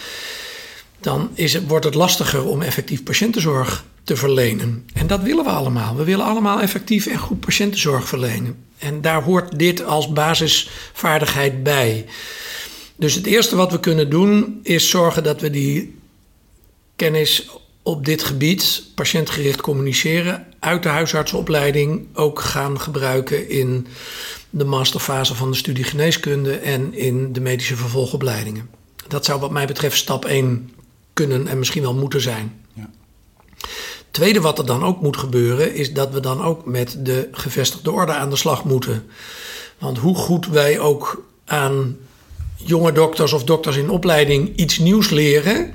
dan 1.01 1.29
is 1.33 1.65
wordt 1.65 1.85
het 1.85 1.93
lastiger 1.93 2.45
om 2.45 2.61
effectief 2.61 3.03
patiëntenzorg 3.03 3.85
te 4.03 4.15
verlenen. 4.15 4.85
En 4.93 5.07
dat 5.07 5.21
willen 5.21 5.43
we 5.43 5.49
allemaal. 5.49 5.95
We 5.95 6.03
willen 6.03 6.25
allemaal 6.25 6.61
effectief 6.61 7.07
en 7.07 7.17
goed 7.17 7.39
patiëntenzorg 7.39 8.07
verlenen. 8.07 8.57
En 8.77 9.01
daar 9.01 9.23
hoort 9.23 9.59
dit 9.59 9.83
als 9.83 10.11
basisvaardigheid 10.11 11.63
bij. 11.63 12.05
Dus 12.95 13.15
het 13.15 13.25
eerste 13.25 13.55
wat 13.55 13.71
we 13.71 13.79
kunnen 13.79 14.09
doen 14.09 14.59
is 14.63 14.89
zorgen 14.89 15.23
dat 15.23 15.41
we 15.41 15.49
die 15.49 15.97
kennis 16.95 17.49
op 17.83 18.05
dit 18.05 18.23
gebied, 18.23 18.83
patiëntgericht 18.95 19.61
communiceren, 19.61 20.45
uit 20.59 20.83
de 20.83 20.89
huisartsenopleiding 20.89 22.07
ook 22.13 22.39
gaan 22.39 22.79
gebruiken 22.79 23.49
in 23.49 23.87
de 24.49 24.65
masterfase 24.65 25.35
van 25.35 25.51
de 25.51 25.57
studie 25.57 25.83
geneeskunde 25.83 26.55
en 26.55 26.93
in 26.93 27.33
de 27.33 27.41
medische 27.41 27.75
vervolgopleidingen. 27.75 28.69
Dat 29.07 29.25
zou 29.25 29.39
wat 29.39 29.51
mij 29.51 29.67
betreft 29.67 29.97
stap 29.97 30.25
1 30.25 30.69
kunnen 31.13 31.47
en 31.47 31.59
misschien 31.59 31.81
wel 31.81 31.93
moeten 31.93 32.21
zijn. 32.21 32.61
Ja. 32.73 32.89
Tweede 34.11 34.41
wat 34.41 34.57
er 34.57 34.65
dan 34.65 34.83
ook 34.83 35.01
moet 35.01 35.17
gebeuren, 35.17 35.73
is 35.73 35.93
dat 35.93 36.11
we 36.11 36.19
dan 36.19 36.41
ook 36.41 36.65
met 36.65 36.97
de 36.99 37.27
gevestigde 37.31 37.91
orde 37.91 38.13
aan 38.13 38.29
de 38.29 38.35
slag 38.35 38.63
moeten. 38.63 39.05
Want 39.77 39.97
hoe 39.97 40.15
goed 40.15 40.47
wij 40.47 40.79
ook 40.79 41.23
aan 41.45 41.97
jonge 42.55 42.91
dokters 42.91 43.33
of 43.33 43.43
dokters 43.43 43.75
in 43.75 43.89
opleiding 43.89 44.55
iets 44.55 44.77
nieuws 44.77 45.09
leren, 45.09 45.71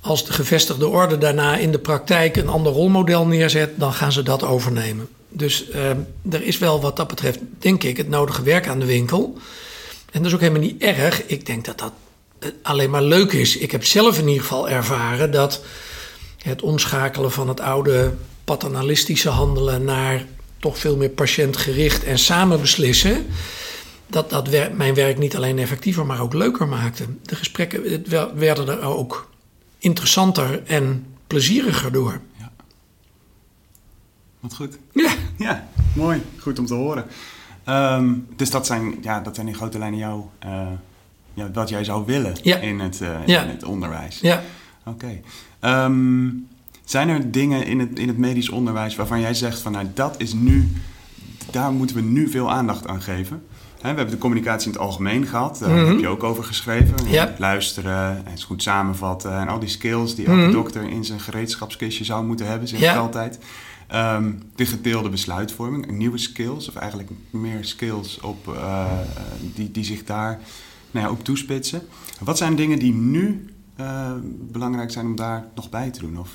als 0.00 0.24
de 0.24 0.32
gevestigde 0.32 0.88
orde 0.88 1.18
daarna 1.18 1.56
in 1.56 1.72
de 1.72 1.78
praktijk 1.78 2.36
een 2.36 2.48
ander 2.48 2.72
rolmodel 2.72 3.26
neerzet, 3.26 3.70
dan 3.76 3.92
gaan 3.92 4.12
ze 4.12 4.22
dat 4.22 4.42
overnemen. 4.42 5.08
Dus 5.28 5.70
eh, 5.70 5.90
er 6.30 6.42
is 6.42 6.58
wel 6.58 6.80
wat 6.80 6.96
dat 6.96 7.08
betreft, 7.08 7.38
denk 7.58 7.82
ik, 7.82 7.96
het 7.96 8.08
nodige 8.08 8.42
werk 8.42 8.68
aan 8.68 8.78
de 8.78 8.86
winkel. 8.86 9.36
En 10.12 10.18
dat 10.18 10.26
is 10.26 10.34
ook 10.34 10.40
helemaal 10.40 10.62
niet 10.62 10.82
erg. 10.82 11.26
Ik 11.26 11.46
denk 11.46 11.64
dat 11.64 11.78
dat 11.78 11.92
alleen 12.62 12.90
maar 12.90 13.02
leuk 13.02 13.32
is. 13.32 13.56
Ik 13.56 13.70
heb 13.70 13.84
zelf 13.84 14.18
in 14.18 14.26
ieder 14.28 14.42
geval 14.42 14.68
ervaren 14.68 15.30
dat 15.30 15.62
het 16.38 16.62
omschakelen 16.62 17.32
van 17.32 17.48
het 17.48 17.60
oude 17.60 18.14
paternalistische 18.44 19.28
handelen 19.28 19.84
naar 19.84 20.24
toch 20.58 20.78
veel 20.78 20.96
meer 20.96 21.08
patiëntgericht 21.10 22.04
en 22.04 22.18
samen 22.18 22.60
beslissen. 22.60 23.26
Dat 24.06 24.30
dat 24.30 24.48
wer- 24.48 24.74
mijn 24.74 24.94
werk 24.94 25.18
niet 25.18 25.36
alleen 25.36 25.58
effectiever, 25.58 26.06
maar 26.06 26.20
ook 26.20 26.34
leuker 26.34 26.68
maakte. 26.68 27.04
De 27.22 27.36
gesprekken 27.36 27.90
het 27.92 28.08
werden 28.34 28.68
er 28.68 28.80
ook 28.82 29.30
interessanter 29.78 30.62
en 30.66 31.06
plezieriger 31.26 31.92
door. 31.92 32.20
Wat 34.40 34.54
goed. 34.54 34.78
Ja, 34.92 35.12
Ja, 35.38 35.68
mooi. 35.94 36.22
Goed 36.40 36.58
om 36.58 36.66
te 36.66 36.74
horen. 36.74 37.04
Ehm, 37.64 38.14
dus 38.36 38.50
dat 38.50 38.66
zijn, 38.66 38.98
ja, 39.02 39.20
dat 39.20 39.34
zijn 39.34 39.48
in 39.48 39.54
grote 39.54 39.78
lijnen 39.78 39.98
jouw, 39.98 40.30
eh, 40.38 40.66
ja, 41.38 41.50
wat 41.52 41.68
jij 41.68 41.84
zou 41.84 42.06
willen 42.06 42.32
Ja. 42.42 42.56
in, 42.56 42.80
het, 42.80 43.00
eh, 43.00 43.08
Ja. 43.26 43.42
in 43.42 43.48
het 43.48 43.64
onderwijs. 43.64 44.18
ja. 44.20 44.42
Oké. 44.84 45.20
Ehm, 45.60 46.28
zijn 46.84 47.08
er 47.08 47.30
dingen 47.30 47.66
in 47.66 47.78
het, 47.80 47.98
in 47.98 48.08
het 48.08 48.18
medisch 48.18 48.48
onderwijs 48.48 48.96
waarvan 48.96 49.20
jij 49.20 49.34
zegt 49.34 49.60
van 49.60 49.72
nou 49.72 49.86
dat 49.94 50.14
is 50.18 50.32
nu, 50.32 50.68
daar 51.50 51.72
moeten 51.72 51.96
we 51.96 52.02
nu 52.02 52.28
veel 52.30 52.50
aandacht 52.50 52.86
aan 52.86 53.02
geven? 53.02 53.42
We 53.80 53.86
hebben 53.86 54.10
de 54.10 54.18
communicatie 54.18 54.66
in 54.66 54.72
het 54.72 54.82
algemeen 54.82 55.26
gehad, 55.26 55.58
daar 55.58 55.70
Mhm. 55.70 55.86
heb 55.86 55.98
je 56.00 56.08
ook 56.08 56.22
over 56.22 56.44
geschreven. 56.44 56.94
Luisteren 57.38 58.26
en 58.26 58.42
goed 58.42 58.62
samenvatten 58.62 59.32
en 59.38 59.48
al 59.48 59.58
die 59.58 59.68
skills 59.68 60.14
die 60.14 60.26
elke 60.26 60.40
Mhm. 60.40 60.52
dokter 60.52 60.88
in 60.88 61.04
zijn 61.04 61.20
gereedschapskistje 61.20 62.04
zou 62.04 62.24
moeten 62.26 62.46
hebben, 62.46 62.68
zeg 62.68 62.80
ik 62.80 62.96
altijd. 62.96 63.38
Ehm, 63.86 64.32
de 64.54 64.66
gedeelde 64.66 65.08
besluitvorming, 65.08 65.90
nieuwe 65.90 66.18
skills, 66.18 66.68
of 66.68 66.74
eigenlijk 66.76 67.10
meer 67.30 67.64
skills 67.64 68.20
op, 68.20 68.48
eh, 68.48 68.54
eh, 68.56 68.90
die, 69.54 69.70
die 69.70 69.84
zich 69.84 70.04
daar 70.04 70.40
nou 70.90 71.06
ja, 71.06 71.12
op 71.12 71.24
toespitsen. 71.24 71.82
Wat 72.20 72.38
zijn 72.38 72.56
dingen 72.56 72.78
die 72.78 72.92
nu 72.92 73.54
uh, 73.80 74.12
belangrijk 74.52 74.90
zijn 74.90 75.06
om 75.06 75.16
daar 75.16 75.44
nog 75.54 75.70
bij 75.70 75.90
te 75.90 76.00
doen? 76.00 76.18
Of? 76.18 76.30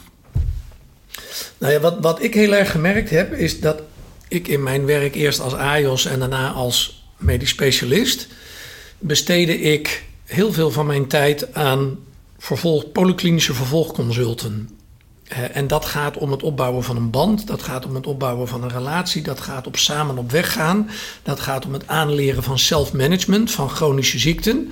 Nou 1.57 1.73
ja, 1.73 1.79
wat, 1.79 1.99
wat 1.99 2.23
ik 2.23 2.33
heel 2.33 2.53
erg 2.53 2.71
gemerkt 2.71 3.09
heb, 3.09 3.33
is 3.33 3.59
dat 3.59 3.81
ik 4.27 4.47
in 4.47 4.63
mijn 4.63 4.85
werk 4.85 5.15
eerst 5.15 5.39
als 5.39 5.53
AIOS 5.53 6.05
en 6.05 6.19
daarna 6.19 6.51
als 6.51 7.07
medisch 7.17 7.49
specialist 7.49 8.27
besteedde 8.99 9.59
ik 9.59 10.05
heel 10.25 10.53
veel 10.53 10.71
van 10.71 10.85
mijn 10.85 11.07
tijd 11.07 11.53
aan 11.53 11.97
vervolg, 12.37 12.91
polyklinische 12.91 13.53
vervolgconsulten. 13.53 14.69
Uh, 15.33 15.55
en 15.55 15.67
dat 15.67 15.85
gaat 15.85 16.17
om 16.17 16.31
het 16.31 16.43
opbouwen 16.43 16.83
van 16.83 16.95
een 16.95 17.09
band, 17.09 17.47
dat 17.47 17.61
gaat 17.61 17.85
om 17.85 17.95
het 17.95 18.07
opbouwen 18.07 18.47
van 18.47 18.63
een 18.63 18.69
relatie, 18.69 19.21
dat 19.21 19.39
gaat 19.39 19.67
om 19.67 19.75
samen 19.75 20.17
op 20.17 20.31
weg 20.31 20.53
gaan, 20.53 20.89
dat 21.23 21.39
gaat 21.39 21.65
om 21.65 21.73
het 21.73 21.87
aanleren 21.87 22.43
van 22.43 22.59
self-management 22.59 23.51
van 23.51 23.69
chronische 23.69 24.19
ziekten. 24.19 24.71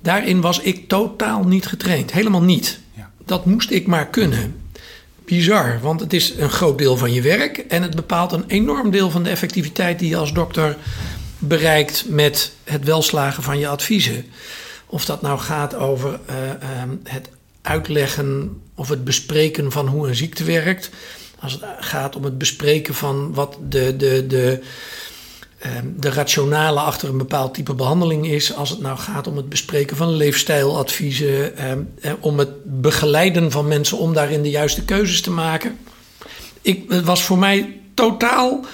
Daarin 0.00 0.40
was 0.40 0.60
ik 0.60 0.88
totaal 0.88 1.44
niet 1.44 1.66
getraind, 1.66 2.12
helemaal 2.12 2.42
niet. 2.42 2.80
Ja. 2.96 3.10
Dat 3.24 3.46
moest 3.46 3.70
ik 3.70 3.86
maar 3.86 4.08
kunnen. 4.08 4.60
Bizar, 5.24 5.78
want 5.82 6.00
het 6.00 6.12
is 6.12 6.34
een 6.38 6.50
groot 6.50 6.78
deel 6.78 6.96
van 6.96 7.12
je 7.12 7.22
werk 7.22 7.58
en 7.58 7.82
het 7.82 7.96
bepaalt 7.96 8.32
een 8.32 8.44
enorm 8.46 8.90
deel 8.90 9.10
van 9.10 9.22
de 9.22 9.30
effectiviteit 9.30 9.98
die 9.98 10.08
je 10.08 10.16
als 10.16 10.32
dokter 10.32 10.76
bereikt 11.38 12.04
met 12.08 12.52
het 12.64 12.84
welslagen 12.84 13.42
van 13.42 13.58
je 13.58 13.68
adviezen. 13.68 14.24
Of 14.86 15.04
dat 15.04 15.22
nou 15.22 15.38
gaat 15.38 15.74
over 15.74 16.20
uh, 16.30 16.36
uh, 16.36 16.92
het 17.04 17.28
uitleggen 17.62 18.60
of 18.74 18.88
het 18.88 19.04
bespreken 19.04 19.72
van 19.72 19.86
hoe 19.86 20.08
een 20.08 20.14
ziekte 20.14 20.44
werkt. 20.44 20.90
Als 21.40 21.52
het 21.52 21.62
gaat 21.80 22.16
om 22.16 22.24
het 22.24 22.38
bespreken 22.38 22.94
van 22.94 23.34
wat 23.34 23.56
de, 23.68 23.96
de, 23.96 24.26
de, 24.26 24.62
ehm, 25.58 25.86
de 25.96 26.10
rationale 26.10 26.80
achter 26.80 27.08
een 27.08 27.18
bepaald 27.18 27.54
type 27.54 27.74
behandeling 27.74 28.26
is. 28.26 28.54
Als 28.54 28.70
het 28.70 28.80
nou 28.80 28.98
gaat 28.98 29.26
om 29.26 29.36
het 29.36 29.48
bespreken 29.48 29.96
van 29.96 30.12
leefstijladviezen. 30.12 31.56
Ehm, 31.56 31.80
eh, 32.00 32.12
om 32.20 32.38
het 32.38 32.80
begeleiden 32.80 33.50
van 33.50 33.68
mensen 33.68 33.98
om 33.98 34.14
daarin 34.14 34.42
de 34.42 34.50
juiste 34.50 34.84
keuzes 34.84 35.20
te 35.20 35.30
maken. 35.30 35.78
Ik, 36.60 36.84
het 36.88 37.04
was 37.04 37.22
voor 37.22 37.38
mij 37.38 37.80
totaal 37.94 38.64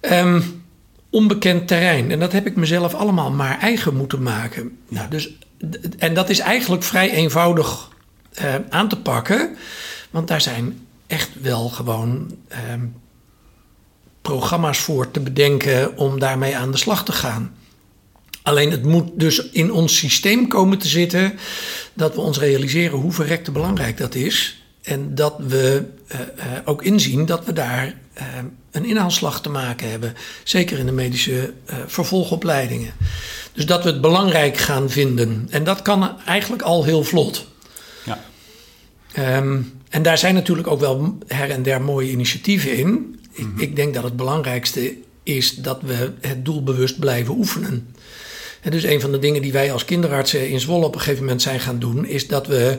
um, 0.00 0.62
onbekend 1.10 1.68
terrein. 1.68 2.10
En 2.10 2.20
dat 2.20 2.32
heb 2.32 2.46
ik 2.46 2.56
mezelf 2.56 2.94
allemaal 2.94 3.30
maar 3.30 3.58
eigen 3.58 3.96
moeten 3.96 4.22
maken. 4.22 4.78
Nou, 4.88 5.08
dus, 5.08 5.30
en 5.98 6.14
dat 6.14 6.30
is 6.30 6.38
eigenlijk 6.38 6.82
vrij 6.82 7.10
eenvoudig 7.10 7.90
uh, 8.40 8.54
aan 8.68 8.88
te 8.88 9.00
pakken. 9.00 9.56
Want 10.10 10.28
daar 10.28 10.40
zijn 10.40 10.86
echt 11.06 11.30
wel 11.40 11.68
gewoon 11.68 12.36
uh, 12.52 12.58
programma's 14.22 14.78
voor 14.78 15.10
te 15.10 15.20
bedenken 15.20 15.96
om 15.96 16.18
daarmee 16.18 16.56
aan 16.56 16.70
de 16.70 16.76
slag 16.76 17.04
te 17.04 17.12
gaan. 17.12 17.54
Alleen 18.42 18.70
het 18.70 18.82
moet 18.82 19.10
dus 19.14 19.50
in 19.50 19.72
ons 19.72 19.96
systeem 19.96 20.48
komen 20.48 20.78
te 20.78 20.88
zitten 20.88 21.38
dat 21.94 22.14
we 22.14 22.20
ons 22.20 22.38
realiseren 22.38 22.98
hoe 22.98 23.12
verrekte 23.12 23.50
belangrijk 23.50 23.96
dat 23.96 24.14
is. 24.14 24.62
En 24.82 25.14
dat 25.14 25.34
we 25.38 25.84
uh, 26.12 26.18
ook 26.64 26.82
inzien 26.82 27.26
dat 27.26 27.44
we 27.44 27.52
daar 27.52 27.94
een 28.70 28.84
inhaalslag 28.84 29.40
te 29.42 29.48
maken 29.48 29.90
hebben. 29.90 30.14
Zeker 30.44 30.78
in 30.78 30.86
de 30.86 30.92
medische 30.92 31.52
vervolgopleidingen. 31.86 32.92
Dus 33.52 33.66
dat 33.66 33.84
we 33.84 33.90
het 33.90 34.00
belangrijk 34.00 34.56
gaan 34.56 34.90
vinden. 34.90 35.46
En 35.50 35.64
dat 35.64 35.82
kan 35.82 36.20
eigenlijk 36.26 36.62
al 36.62 36.84
heel 36.84 37.04
vlot. 37.04 37.51
Um, 39.18 39.72
en 39.88 40.02
daar 40.02 40.18
zijn 40.18 40.34
natuurlijk 40.34 40.68
ook 40.68 40.80
wel 40.80 41.18
her 41.26 41.50
en 41.50 41.62
der 41.62 41.82
mooie 41.82 42.10
initiatieven 42.10 42.76
in. 42.76 43.20
ik, 43.32 43.46
mhm. 43.46 43.60
ik, 43.60 43.76
denk 43.76 43.94
dat 43.94 44.02
het 44.02 44.16
belangrijkste 44.16 44.94
is 45.22 45.54
dat 45.54 45.82
we 45.82 46.12
het 46.20 46.44
doelbewust 46.44 46.98
blijven 46.98 47.34
oefenen. 47.34 47.94
En 48.60 48.70
dus 48.70 48.82
een 48.82 49.00
van 49.00 49.12
de 49.12 49.18
dingen 49.18 49.42
die 49.42 49.52
wij 49.52 49.72
als 49.72 49.84
kinderartsen 49.84 50.48
in 50.48 50.60
Zwolle 50.60 50.86
op 50.86 50.94
een 50.94 51.00
gegeven 51.00 51.24
moment 51.24 51.42
zijn 51.42 51.60
gaan 51.60 51.78
doen, 51.78 52.06
is 52.06 52.28
dat 52.28 52.46
we 52.46 52.78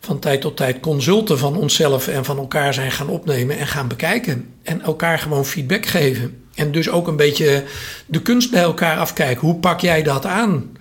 van 0.00 0.18
tijd 0.18 0.40
tot 0.40 0.56
tijd 0.56 0.80
consulten 0.80 1.38
van 1.38 1.56
onszelf 1.56 2.08
en 2.08 2.24
van 2.24 2.38
elkaar 2.38 2.74
zijn 2.74 2.92
gaan 2.92 3.08
opnemen 3.08 3.58
en 3.58 3.66
gaan 3.66 3.88
bekijken. 3.88 4.48
En 4.62 4.82
elkaar 4.82 5.18
gewoon 5.18 5.46
feedback 5.46 5.86
geven. 5.86 6.42
En 6.54 6.72
dus 6.72 6.88
ook 6.88 7.08
een 7.08 7.16
beetje 7.16 7.64
de 8.06 8.22
kunst 8.22 8.50
bij 8.50 8.62
elkaar 8.62 8.98
afkijken. 8.98 9.40
Hoe 9.40 9.56
pak 9.56 9.80
jij 9.80 10.02
dat 10.02 10.26
aan? 10.26 10.76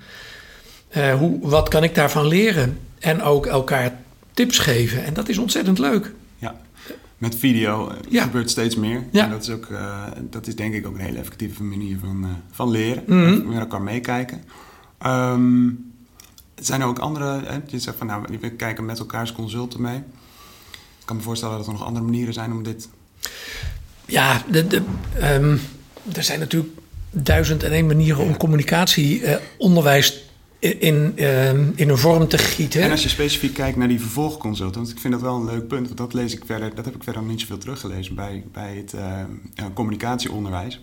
Uh, 0.97 1.13
hoe, 1.13 1.39
wat 1.41 1.69
kan 1.69 1.83
ik 1.83 1.95
daarvan 1.95 2.27
leren? 2.27 2.79
En 2.99 3.21
ook 3.21 3.45
elkaar 3.45 4.01
tips 4.33 4.59
geven. 4.59 5.03
En 5.05 5.13
dat 5.13 5.29
is 5.29 5.37
ontzettend 5.37 5.79
leuk. 5.79 6.13
Ja, 6.37 6.55
met 7.17 7.35
video 7.35 7.89
eh, 8.11 8.21
gebeurt 8.21 8.49
steeds 8.49 8.75
meer. 8.75 9.03
Ja. 9.11 9.23
En 9.23 9.29
dat 9.29 9.41
is, 9.41 9.49
ook, 9.49 9.67
uh, 9.71 10.05
dat 10.21 10.47
is 10.47 10.55
denk 10.55 10.73
ik 10.73 10.87
ook 10.87 10.93
een 10.93 10.99
hele 10.99 11.17
effectieve 11.17 11.63
manier 11.63 11.97
van, 11.99 12.23
uh, 12.23 12.29
van 12.51 12.69
leren. 12.69 13.03
Mm 13.07 13.47
Met 13.47 13.59
elkaar 13.59 13.81
meekijken. 13.81 14.43
Um, 15.05 15.91
zijn 16.55 16.81
er 16.81 16.87
ook 16.87 16.99
andere... 16.99 17.41
Hè, 17.45 17.57
je 17.67 17.79
zegt 17.79 17.97
van, 17.97 18.07
nou, 18.07 18.25
we 18.39 18.51
kijken 18.51 18.85
met 18.85 18.99
elkaars 18.99 19.31
consulten 19.31 19.81
mee. 19.81 19.97
Ik 20.99 21.05
kan 21.05 21.15
me 21.15 21.21
voorstellen 21.21 21.57
dat 21.57 21.65
er 21.65 21.71
nog 21.71 21.83
andere 21.83 22.05
manieren 22.05 22.33
zijn 22.33 22.51
om 22.51 22.63
dit... 22.63 22.89
Ja, 24.05 24.43
de, 24.49 24.67
de, 24.67 24.81
um, 25.21 25.61
er 26.13 26.23
zijn 26.23 26.39
natuurlijk 26.39 26.73
duizend 27.09 27.63
en 27.63 27.71
één 27.71 27.85
manieren 27.85 28.23
om 28.23 28.37
communicatieonderwijs 28.37 30.23
in, 30.63 31.13
ehm, 31.15 31.65
in 31.75 31.89
een 31.89 31.97
vorm 31.97 32.27
te 32.27 32.37
gieten. 32.37 32.81
En 32.81 32.91
als 32.91 33.03
je 33.03 33.09
specifiek 33.09 33.53
kijkt 33.53 33.77
naar 33.77 33.87
die 33.87 33.99
vervolgconsultant, 33.99 34.89
ik 34.89 34.99
vind 34.99 35.13
dat 35.13 35.21
wel 35.21 35.35
een 35.35 35.45
leuk 35.45 35.67
punt, 35.67 35.85
want 35.85 35.97
dat 35.97 36.13
lees 36.13 36.35
ik 36.35 36.43
verder, 36.45 36.75
dat 36.75 36.85
heb 36.85 36.95
ik 36.95 37.03
verder 37.03 37.21
nog 37.21 37.31
niet 37.31 37.39
zoveel 37.39 37.57
teruggelezen 37.57 38.15
bij, 38.15 38.43
bij 38.51 38.75
het 38.75 38.93
uh, 38.93 39.65
communicatieonderwijs. 39.73 40.81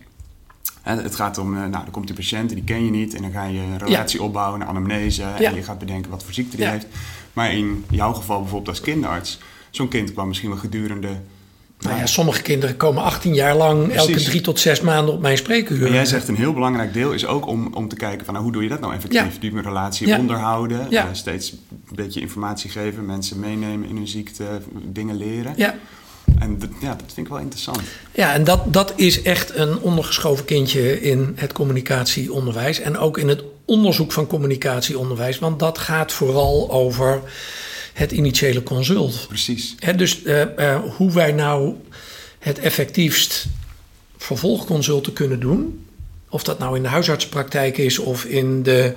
En 0.82 0.98
het 0.98 1.14
gaat 1.14 1.38
om, 1.38 1.52
nou, 1.52 1.84
er 1.84 1.90
komt 1.90 2.08
een 2.08 2.14
patiënt, 2.14 2.50
die 2.50 2.64
ken 2.64 2.84
je 2.84 2.90
niet, 2.90 3.14
en 3.14 3.22
dan 3.22 3.30
ga 3.30 3.44
je 3.44 3.60
een 3.60 3.78
relatie 3.78 4.22
opbouwen, 4.22 4.60
een 4.60 4.66
anamnese, 4.66 5.22
en 5.22 5.54
je 5.54 5.62
gaat 5.62 5.78
bedenken 5.78 6.10
wat 6.10 6.24
voor 6.24 6.32
ziekte 6.32 6.56
die 6.56 6.66
heeft. 6.66 6.86
Maar 7.32 7.52
in 7.52 7.84
jouw 7.90 8.12
geval 8.12 8.40
bijvoorbeeld 8.40 8.68
als 8.68 8.80
kinderarts, 8.80 9.38
zo'n 9.70 9.88
kind 9.88 10.12
kwam 10.12 10.28
misschien 10.28 10.48
wel 10.48 10.58
gedurende 10.58 11.20
nou 11.80 11.98
ja, 11.98 12.06
sommige 12.06 12.42
kinderen 12.42 12.76
komen 12.76 13.02
18 13.02 13.34
jaar 13.34 13.56
lang 13.56 13.92
elke 13.92 14.22
drie 14.22 14.40
tot 14.40 14.60
zes 14.60 14.80
maanden 14.80 15.14
op 15.14 15.20
mijn 15.20 15.36
spreekuur. 15.36 15.86
En 15.86 15.92
jij 15.92 16.06
zegt 16.06 16.28
een 16.28 16.36
heel 16.36 16.52
belangrijk 16.52 16.92
deel 16.92 17.12
is 17.12 17.26
ook 17.26 17.46
om, 17.46 17.74
om 17.74 17.88
te 17.88 17.96
kijken 17.96 18.24
van 18.24 18.34
nou, 18.34 18.44
hoe 18.44 18.54
doe 18.54 18.62
je 18.62 18.68
dat 18.68 18.80
nou 18.80 18.94
effectief? 18.94 19.34
Ja. 19.34 19.40
Die 19.40 19.60
relatie 19.60 20.16
onderhouden, 20.16 20.86
ja. 20.90 21.04
Uh, 21.04 21.10
steeds 21.12 21.52
een 21.52 21.94
beetje 21.94 22.20
informatie 22.20 22.70
geven, 22.70 23.06
mensen 23.06 23.40
meenemen 23.40 23.88
in 23.88 23.96
hun 23.96 24.08
ziekte, 24.08 24.44
dingen 24.82 25.16
leren. 25.16 25.52
Ja. 25.56 25.74
En 26.38 26.58
ja, 26.80 26.88
dat 26.88 27.12
vind 27.14 27.26
ik 27.26 27.32
wel 27.32 27.42
interessant. 27.42 27.80
Ja, 28.12 28.32
en 28.32 28.44
dat, 28.44 28.72
dat 28.72 28.92
is 28.96 29.22
echt 29.22 29.56
een 29.56 29.78
ondergeschoven 29.78 30.44
kindje 30.44 31.00
in 31.00 31.32
het 31.36 31.52
communicatieonderwijs. 31.52 32.80
En 32.80 32.98
ook 32.98 33.18
in 33.18 33.28
het 33.28 33.42
onderzoek 33.64 34.12
van 34.12 34.26
communicatieonderwijs. 34.26 35.38
Want 35.38 35.58
dat 35.58 35.78
gaat 35.78 36.12
vooral 36.12 36.70
over 36.70 37.22
het 38.00 38.12
initiële 38.12 38.62
consult. 38.62 39.24
Precies. 39.28 39.74
dus 39.96 40.22
uh, 40.22 40.42
uh, 40.58 40.78
hoe 40.96 41.12
wij 41.12 41.32
nou 41.32 41.74
het 42.38 42.58
effectiefst 42.58 43.46
vervolgconsulten 44.16 45.12
kunnen 45.12 45.40
doen. 45.40 45.86
Of 46.28 46.42
dat 46.42 46.58
nou 46.58 46.76
in 46.76 46.82
de 46.82 46.88
huisartspraktijk 46.88 47.78
is 47.78 47.98
of 47.98 48.24
in 48.24 48.62
de 48.62 48.94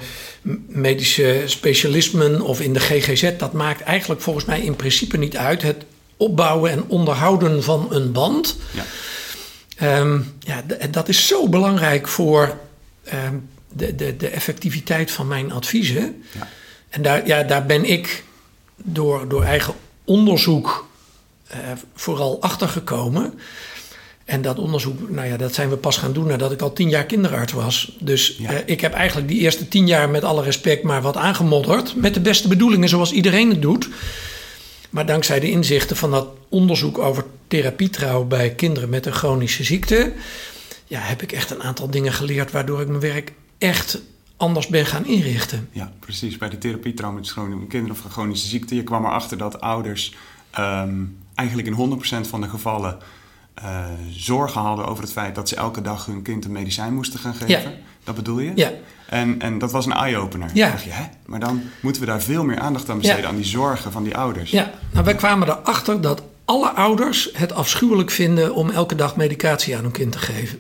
medische 0.67 1.43
specialismen 1.45 2.41
of 2.41 2.62
in 2.62 2.74
de 2.74 2.79
GGZ, 2.79 3.31
dat 3.38 3.53
maakt 3.53 3.81
eigenlijk 3.81 4.22
volgens 4.22 4.45
mij 4.45 4.62
in 4.62 4.75
principe 4.75 5.17
niet 5.17 5.38
uit. 5.38 5.62
Het 5.62 5.83
opbouwen 6.17 6.72
en 6.72 6.83
onderhouden 6.88 7.63
van 7.63 7.88
een 7.89 8.12
band. 8.12 8.57
Ja. 8.72 10.00
Um, 10.00 10.33
ja, 10.39 10.63
dat 10.91 11.10
is 11.10 11.27
zo 11.27 11.50
belangrijk 11.50 12.07
voor 12.07 12.57
um, 13.27 13.50
de, 13.74 13.95
de, 13.95 14.17
de 14.17 14.27
effectiviteit 14.27 15.12
van 15.12 15.27
mijn 15.27 15.51
adviezen. 15.51 16.24
Ja. 16.31 16.48
En 16.89 17.01
daar, 17.01 17.27
ja, 17.27 17.43
daar 17.43 17.65
ben 17.65 17.86
ik 17.86 18.24
door, 18.75 19.27
door 19.27 19.44
eigen 19.44 19.74
onderzoek 20.03 20.88
uh, 21.51 21.58
vooral 21.94 22.42
achtergekomen. 22.42 23.34
En 24.25 24.42
dat 24.42 24.60
onderzoek, 24.60 25.10
nou 25.10 25.27
ja, 25.27 25.38
dat 25.38 25.53
zijn 25.53 25.70
we 25.70 25.77
pas 25.77 25.98
gaan 25.98 26.13
doen 26.13 26.27
nadat 26.27 26.51
ik 26.51 26.62
al 26.62 26.74
tien 26.74 26.89
jaar 26.89 27.06
kinderarts 27.06 27.53
was. 27.53 27.98
Dus 28.00 28.39
uh, 28.39 28.50
ik 28.65 28.82
heb 28.82 28.94
eigenlijk 28.94 29.27
die 29.27 29.39
eerste 29.39 29.68
tien 29.68 29.88
jaar 29.88 30.10
met 30.10 30.24
alle 30.24 30.44
respect 30.44 30.84
maar 30.84 31.01
wat 31.01 31.18
aangemodderd. 31.18 31.96
Met 31.96 32.13
de 32.13 32.22
beste 32.22 32.48
bedoelingen, 32.48 32.89
zoals 32.89 33.12
iedereen 33.12 33.50
het 33.50 33.62
doet. 33.62 33.89
Maar 34.89 35.06
dankzij 35.06 35.39
de 35.39 35.50
inzichten 35.50 35.96
van 35.96 36.12
dat 36.12 36.27
onderzoek 36.50 36.98
over 36.98 37.25
therapietrouw 37.48 38.24
bij 38.24 38.50
kinderen 38.50 38.89
met 38.89 39.06
een 39.06 39.13
chronische 39.13 39.63
ziekte, 39.63 40.13
ja, 40.88 41.00
heb 41.00 41.22
ik 41.22 41.32
echt 41.32 41.51
een 41.51 41.63
aantal 41.63 41.89
dingen 41.89 42.13
geleerd 42.13 42.51
waardoor 42.51 42.82
ik 42.82 42.88
mijn 42.88 43.00
werk 43.00 43.34
echt 43.58 44.01
anders 44.38 44.68
ben 44.68 44.86
gaan 44.86 45.06
inrichten. 45.06 45.70
Ja, 45.72 45.92
precies. 46.00 46.38
Bij 46.38 46.50
de 46.50 46.58
therapietrauma 46.58 47.20
met 47.20 47.68
kinderen 47.68 47.92
of 47.92 48.12
chronische 48.12 48.48
ziekte, 48.48 48.75
je 48.75 48.84
kwam 48.84 49.06
erachter 49.06 49.38
dat 49.38 49.62
ouders 49.62 50.16
um, 50.60 51.18
eigenlijk 51.36 51.68
in 51.68 52.00
100% 52.25 52.28
van 52.28 52.42
de 52.42 52.50
gevallen 52.50 52.98
uh, 53.63 53.86
zorgen 54.10 54.62
hadden 54.62 54.86
over 54.86 55.04
het 55.04 55.12
feit 55.12 55.36
dat 55.36 55.50
ze 55.50 55.56
elke 55.56 55.82
dag 55.82 56.06
hun 56.06 56.22
kind 56.22 56.46
een 56.46 56.52
medicijn 56.52 56.94
moesten 56.94 57.20
gaan 57.20 57.34
geven. 57.34 57.62
Ja. 57.62 57.72
Dat 58.04 58.16
bedoel 58.16 58.40
je? 58.40 58.52
Ja. 58.56 58.72
En, 59.08 59.42
en 59.42 59.58
dat 59.58 59.72
was 59.72 59.86
een 59.86 59.92
eye-opener. 59.92 60.50
Ja. 60.54 60.70
Dacht 60.70 60.84
je, 60.84 60.90
hè? 60.90 61.04
Maar 61.25 61.40
dan 61.40 61.62
moeten 61.82 62.02
we 62.02 62.08
daar 62.08 62.22
veel 62.22 62.44
meer 62.44 62.60
aandacht 62.60 62.90
aan 62.90 62.98
besteden, 62.98 63.28
aan 63.30 63.36
die 63.36 63.46
zorgen 63.46 63.92
van 63.92 64.04
die 64.04 64.18
ouders. 64.18 64.52
Ja, 64.52 64.72
nou 64.92 65.06
wij 65.06 65.16
kwamen 65.16 65.48
erachter 65.48 66.02
dat 66.02 66.24
alle 66.46 66.70
ouders 66.70 67.30
het 67.34 67.54
afschuwelijk 67.54 68.12
vinden 68.12 68.56
om 68.56 68.70
elke 68.70 68.96
dag 68.96 69.16
medicatie 69.16 69.75
aan 69.78 69.84
hun 69.84 69.92
kind 69.92 70.12
te 70.12 70.20
geven. 70.20 70.60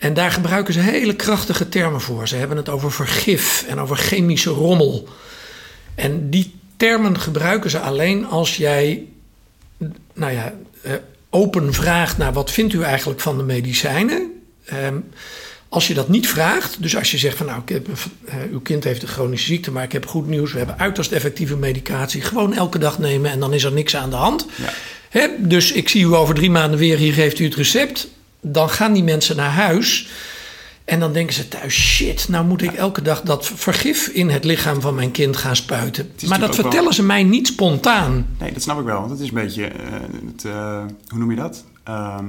En 0.00 0.14
daar 0.14 0.32
gebruiken 0.32 0.74
ze 0.74 0.80
hele 0.80 1.14
krachtige 1.14 1.68
termen 1.68 2.00
voor. 2.00 2.28
Ze 2.28 2.36
hebben 2.36 2.56
het 2.56 2.68
over 2.68 2.92
vergif 2.92 3.64
en 3.68 3.78
over 3.78 3.96
chemische 3.96 4.50
rommel. 4.50 5.08
En 5.94 6.30
die 6.30 6.54
termen 6.76 7.20
gebruiken 7.20 7.70
ze 7.70 7.78
alleen 7.78 8.26
als 8.26 8.56
jij, 8.56 9.04
nou 10.14 10.32
ja, 10.32 10.54
eh, 10.82 10.92
open 11.30 11.74
vraagt 11.74 12.18
naar 12.18 12.32
wat 12.32 12.50
vindt 12.50 12.72
u 12.72 12.82
eigenlijk 12.82 13.20
van 13.20 13.36
de 13.36 13.42
medicijnen. 13.42 14.42
Ehm, 14.64 14.96
als 15.68 15.88
je 15.88 15.94
dat 15.94 16.08
niet 16.08 16.28
vraagt, 16.28 16.82
dus 16.82 16.96
als 16.96 17.10
je 17.10 17.18
zegt 17.18 17.36
van 17.36 17.46
nou, 17.46 17.60
ik 17.60 17.68
heb, 17.68 17.88
uh, 17.88 18.34
uw 18.52 18.60
kind 18.60 18.84
heeft 18.84 19.02
een 19.02 19.08
chronische 19.08 19.46
ziekte, 19.46 19.70
maar 19.70 19.84
ik 19.84 19.92
heb 19.92 20.06
goed 20.06 20.26
nieuws, 20.26 20.52
we 20.52 20.58
hebben 20.58 20.78
uiterst 20.78 21.12
effectieve 21.12 21.56
medicatie, 21.56 22.20
gewoon 22.20 22.54
elke 22.54 22.78
dag 22.78 22.98
nemen 22.98 23.30
en 23.30 23.40
dan 23.40 23.52
is 23.52 23.64
er 23.64 23.72
niks 23.72 23.96
aan 23.96 24.10
de 24.10 24.16
hand. 24.16 24.46
Ja. 25.12 25.30
Dus 25.38 25.72
ik 25.72 25.88
zie 25.88 26.04
u 26.04 26.14
over 26.14 26.34
drie 26.34 26.50
maanden 26.50 26.78
weer, 26.78 26.96
hier 26.96 27.12
geeft 27.12 27.38
u 27.38 27.44
het 27.44 27.54
recept. 27.54 28.08
Dan 28.40 28.70
gaan 28.70 28.92
die 28.92 29.04
mensen 29.04 29.36
naar 29.36 29.50
huis 29.50 30.08
en 30.84 31.00
dan 31.00 31.12
denken 31.12 31.34
ze 31.34 31.48
thuis, 31.48 31.74
shit, 31.74 32.28
nou 32.28 32.44
moet 32.46 32.62
ik 32.62 32.72
elke 32.72 33.02
dag 33.02 33.20
dat 33.22 33.46
vergif 33.54 34.06
in 34.06 34.28
het 34.30 34.44
lichaam 34.44 34.80
van 34.80 34.94
mijn 34.94 35.10
kind 35.10 35.36
gaan 35.36 35.56
spuiten. 35.56 36.10
Maar 36.28 36.40
dat 36.40 36.54
vertellen 36.54 36.82
wel- 36.84 36.92
ze 36.92 37.02
mij 37.02 37.22
niet 37.22 37.46
spontaan. 37.46 38.26
Nee, 38.38 38.52
dat 38.52 38.62
snap 38.62 38.78
ik 38.78 38.84
wel. 38.84 38.98
Want 38.98 39.10
het 39.10 39.20
is 39.20 39.28
een 39.28 39.34
beetje, 39.34 39.64
eh, 39.66 39.92
het, 40.26 40.44
eh, 40.44 40.82
hoe 41.08 41.18
noem 41.18 41.30
je 41.30 41.36
dat? 41.36 41.64
Ehm, 41.84 42.24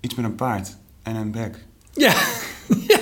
iets 0.00 0.14
met 0.14 0.24
een 0.24 0.34
paard 0.34 0.76
en 1.02 1.14
een 1.16 1.30
bek. 1.30 1.54
Ja, 1.92 2.14
ja. 2.88 2.98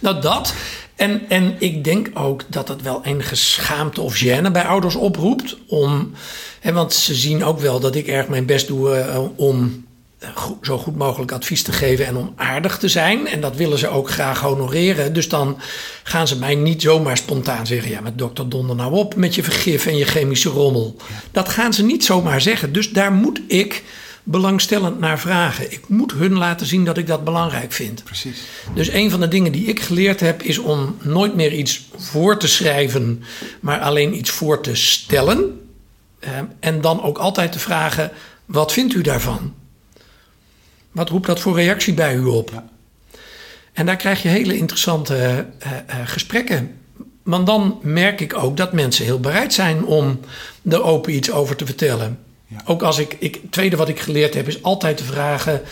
nou 0.00 0.20
dat. 0.20 0.54
En, 0.96 1.28
en 1.28 1.54
ik 1.58 1.84
denk 1.84 2.10
ook 2.14 2.42
dat 2.48 2.68
het 2.68 2.82
wel 2.82 3.04
enige 3.04 3.34
schaamte 3.34 4.00
of 4.00 4.22
gêne 4.24 4.50
bij 4.52 4.64
ouders 4.66 4.94
oproept. 4.94 5.56
Om, 5.66 6.10
hè, 6.60 6.72
want 6.72 6.92
ze 6.94 7.14
zien 7.14 7.44
ook 7.44 7.60
wel 7.60 7.80
dat 7.80 7.94
ik 7.94 8.06
erg 8.06 8.28
mijn 8.28 8.46
best 8.46 8.66
doe 8.66 8.94
eh, 8.94 9.20
om 9.36 9.84
eh, 10.22 10.50
zo 10.62 10.78
goed 10.78 10.96
mogelijk 10.96 11.32
advies 11.32 11.62
te 11.62 11.72
geven 11.72 12.06
en 12.06 12.16
om 12.16 12.32
aardig 12.36 12.78
te 12.78 12.88
zijn. 12.88 13.26
En 13.26 13.40
dat 13.40 13.56
willen 13.56 13.78
ze 13.78 13.88
ook 13.88 14.10
graag 14.10 14.40
honoreren. 14.40 15.12
Dus 15.12 15.28
dan 15.28 15.58
gaan 16.02 16.28
ze 16.28 16.38
mij 16.38 16.54
niet 16.54 16.82
zomaar 16.82 17.16
spontaan 17.16 17.66
zeggen: 17.66 17.90
Ja, 17.90 18.00
met 18.00 18.18
dokter 18.18 18.48
Donder 18.48 18.76
nou 18.76 18.92
op 18.92 19.14
met 19.14 19.34
je 19.34 19.42
vergif 19.42 19.86
en 19.86 19.96
je 19.96 20.04
chemische 20.04 20.48
rommel. 20.48 20.96
Dat 21.30 21.48
gaan 21.48 21.72
ze 21.72 21.84
niet 21.84 22.04
zomaar 22.04 22.40
zeggen. 22.40 22.72
Dus 22.72 22.90
daar 22.90 23.12
moet 23.12 23.40
ik 23.46 23.82
belangstellend 24.22 24.98
naar 24.98 25.18
vragen. 25.18 25.72
Ik 25.72 25.88
moet 25.88 26.12
hun 26.12 26.38
laten 26.38 26.66
zien 26.66 26.84
dat 26.84 26.98
ik 26.98 27.06
dat 27.06 27.24
belangrijk 27.24 27.72
vind. 27.72 28.04
Precies. 28.04 28.42
Dus 28.74 28.88
een 28.88 29.10
van 29.10 29.20
de 29.20 29.28
dingen 29.28 29.52
die 29.52 29.66
ik 29.66 29.80
geleerd 29.80 30.20
heb 30.20 30.42
is 30.42 30.58
om 30.58 30.96
nooit 31.00 31.34
meer 31.34 31.52
iets 31.52 31.88
voor 31.96 32.38
te 32.38 32.48
schrijven, 32.48 33.22
maar 33.60 33.80
alleen 33.80 34.16
iets 34.16 34.30
voor 34.30 34.62
te 34.62 34.74
stellen. 34.74 35.60
Eh, 36.18 36.30
en 36.60 36.80
dan 36.80 37.02
ook 37.02 37.18
altijd 37.18 37.52
te 37.52 37.58
vragen: 37.58 38.10
wat 38.44 38.72
vindt 38.72 38.94
u 38.94 39.00
daarvan? 39.00 39.54
Wat 40.92 41.08
roept 41.08 41.26
dat 41.26 41.40
voor 41.40 41.54
reactie 41.54 41.94
bij 41.94 42.14
u 42.14 42.24
op? 42.24 42.50
Ja. 42.52 42.64
En 43.72 43.86
daar 43.86 43.96
krijg 43.96 44.22
je 44.22 44.28
hele 44.28 44.56
interessante 44.56 45.14
eh, 45.58 45.70
eh, 45.86 45.96
gesprekken. 46.04 46.76
Want 47.22 47.46
dan 47.46 47.78
merk 47.82 48.20
ik 48.20 48.36
ook 48.36 48.56
dat 48.56 48.72
mensen 48.72 49.04
heel 49.04 49.20
bereid 49.20 49.54
zijn 49.54 49.84
om 49.84 50.20
er 50.68 50.82
open 50.82 51.14
iets 51.14 51.30
over 51.30 51.56
te 51.56 51.66
vertellen. 51.66 52.18
Ja. 52.46 52.62
Ook 52.64 52.82
als 52.82 52.98
ik, 52.98 53.16
ik. 53.18 53.34
Het 53.34 53.52
tweede 53.52 53.76
wat 53.76 53.88
ik 53.88 54.00
geleerd 54.00 54.34
heb 54.34 54.48
is 54.48 54.62
altijd 54.62 54.96
te 54.96 55.04
vragen. 55.04 55.62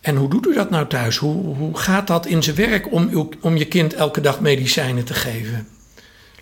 En 0.00 0.16
hoe 0.16 0.30
doet 0.30 0.46
u 0.46 0.54
dat 0.54 0.70
nou 0.70 0.86
thuis? 0.86 1.16
Hoe, 1.16 1.56
hoe 1.56 1.78
gaat 1.78 2.06
dat 2.06 2.26
in 2.26 2.42
zijn 2.42 2.56
werk 2.56 2.92
om, 2.92 3.08
uw, 3.10 3.28
om 3.40 3.56
je 3.56 3.66
kind 3.66 3.94
elke 3.94 4.20
dag 4.20 4.40
medicijnen 4.40 5.04
te 5.04 5.14
geven? 5.14 5.68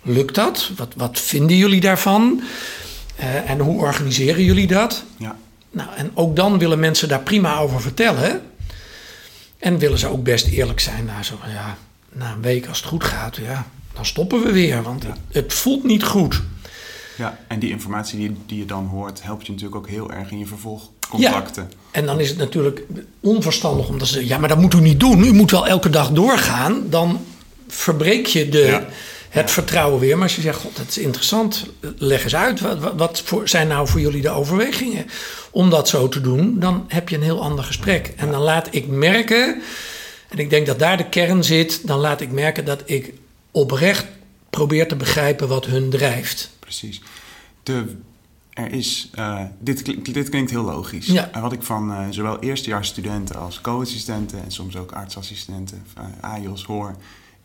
Lukt 0.01 0.35
dat? 0.35 0.71
Wat, 0.75 0.93
wat 0.95 1.19
vinden 1.19 1.57
jullie 1.57 1.81
daarvan? 1.81 2.41
Eh, 3.15 3.49
en 3.49 3.59
hoe 3.59 3.81
organiseren 3.81 4.43
jullie 4.43 4.67
dat? 4.67 5.03
Ja. 5.17 5.35
Nou, 5.71 5.89
en 5.95 6.11
ook 6.13 6.35
dan 6.35 6.57
willen 6.57 6.79
mensen 6.79 7.07
daar 7.07 7.21
prima 7.21 7.57
over 7.57 7.81
vertellen. 7.81 8.41
En 9.57 9.77
willen 9.77 9.99
ze 9.99 10.07
ook 10.07 10.23
best 10.23 10.47
eerlijk 10.47 10.79
zijn. 10.79 11.05
Nou, 11.05 11.23
zo, 11.23 11.35
van, 11.41 11.49
ja, 11.51 11.77
na 12.11 12.31
een 12.31 12.41
week 12.41 12.67
als 12.67 12.77
het 12.77 12.87
goed 12.87 13.03
gaat, 13.03 13.35
ja, 13.35 13.67
dan 13.93 14.05
stoppen 14.05 14.43
we 14.43 14.51
weer. 14.51 14.81
Want 14.83 15.03
Ja. 15.03 15.15
het, 15.31 15.53
voelt 15.53 15.83
niet 15.83 16.03
goed. 16.03 16.41
ja. 17.17 17.37
En 17.47 17.59
die 17.59 17.69
informatie 17.69 18.17
die, 18.19 18.37
die 18.45 18.57
je 18.57 18.65
dan 18.65 18.85
hoort, 18.85 19.23
helpt 19.23 19.45
je 19.45 19.51
natuurlijk 19.51 19.77
ook 19.77 19.87
heel 19.89 20.11
erg 20.11 20.31
in 20.31 20.39
je 20.39 20.45
vervolgcontacten. 20.45 21.71
En 21.91 22.05
dan 22.05 22.19
is 22.19 22.29
het 22.29 22.37
natuurlijk 22.37 22.83
onverstandig 23.19 23.87
om 23.89 23.97
te 23.97 24.05
zeggen: 24.05 24.27
ja, 24.29 24.37
maar 24.37 24.49
dat 24.49 24.57
moet 24.59 24.73
u 24.73 24.79
niet 24.81 24.99
doen. 24.99 25.23
U 25.23 25.33
moet 25.33 25.51
wel 25.51 25.67
elke 25.67 25.89
dag 25.89 26.11
doorgaan. 26.11 26.89
Dan 26.89 27.25
verbreek 27.67 28.25
je 28.25 28.49
de, 28.49 28.59
Ja. 28.59 28.85
Het 29.37 29.51
vertrouwen 29.51 29.99
weer. 29.99 30.13
Maar 30.13 30.23
als 30.23 30.35
je 30.35 30.41
zegt: 30.41 30.59
God, 30.59 30.75
dat 30.75 30.87
is 30.87 30.97
interessant, 30.97 31.65
leg 31.97 32.23
eens 32.23 32.35
uit. 32.35 32.59
Wat, 32.59 32.93
wat, 32.95 33.21
voor, 33.21 33.49
zijn 33.49 33.67
nou 33.67 33.87
voor 33.87 33.99
jullie 33.99 34.21
de 34.21 34.29
overwegingen 34.29 35.05
om 35.51 35.69
dat 35.69 35.89
zo 35.89 36.07
te 36.07 36.21
doen? 36.21 36.59
Dan 36.59 36.85
heb 36.87 37.09
je 37.09 37.15
een 37.15 37.23
heel 37.23 37.43
ander 37.43 37.63
gesprek. 37.63 38.13
En 38.15 38.31
dan 38.31 38.41
laat 38.41 38.67
ik 38.71 38.87
merken, 38.87 39.61
en 40.29 40.37
ik 40.37 40.49
denk 40.49 40.65
dat 40.65 40.79
daar 40.79 40.97
de 40.97 41.09
kern 41.09 41.43
zit, 41.43 41.87
dan 41.87 41.99
laat 41.99 42.21
ik 42.21 42.31
merken 42.31 42.65
dat 42.65 42.81
ik 42.85 43.13
oprecht 43.51 44.05
probeer 44.49 44.87
te 44.87 44.95
begrijpen 44.95 45.47
wat 45.47 45.65
hun 45.65 45.89
drijft. 45.89 46.51
Precies. 46.59 47.01
De, 47.63 47.95
er 48.57 48.71
is, 48.71 49.09
eh, 49.13 49.43
dit, 49.59 49.81
klinkt, 49.81 50.13
dit 50.13 50.29
klinkt 50.29 50.51
heel 50.51 50.63
logisch. 50.63 51.05
Ja. 51.05 51.29
Wat 51.41 51.53
ik 51.53 51.63
van 51.63 51.91
eh, 51.91 52.05
zowel 52.09 52.39
eerstejaarsstudenten 52.39 53.35
als 53.35 53.61
co-assistenten 53.61 54.43
en 54.43 54.51
soms 54.51 54.75
ook 54.75 54.91
artsassistenten, 54.91 55.83
uh, 55.97 56.03
AJOS 56.21 56.63
hoor, 56.63 56.95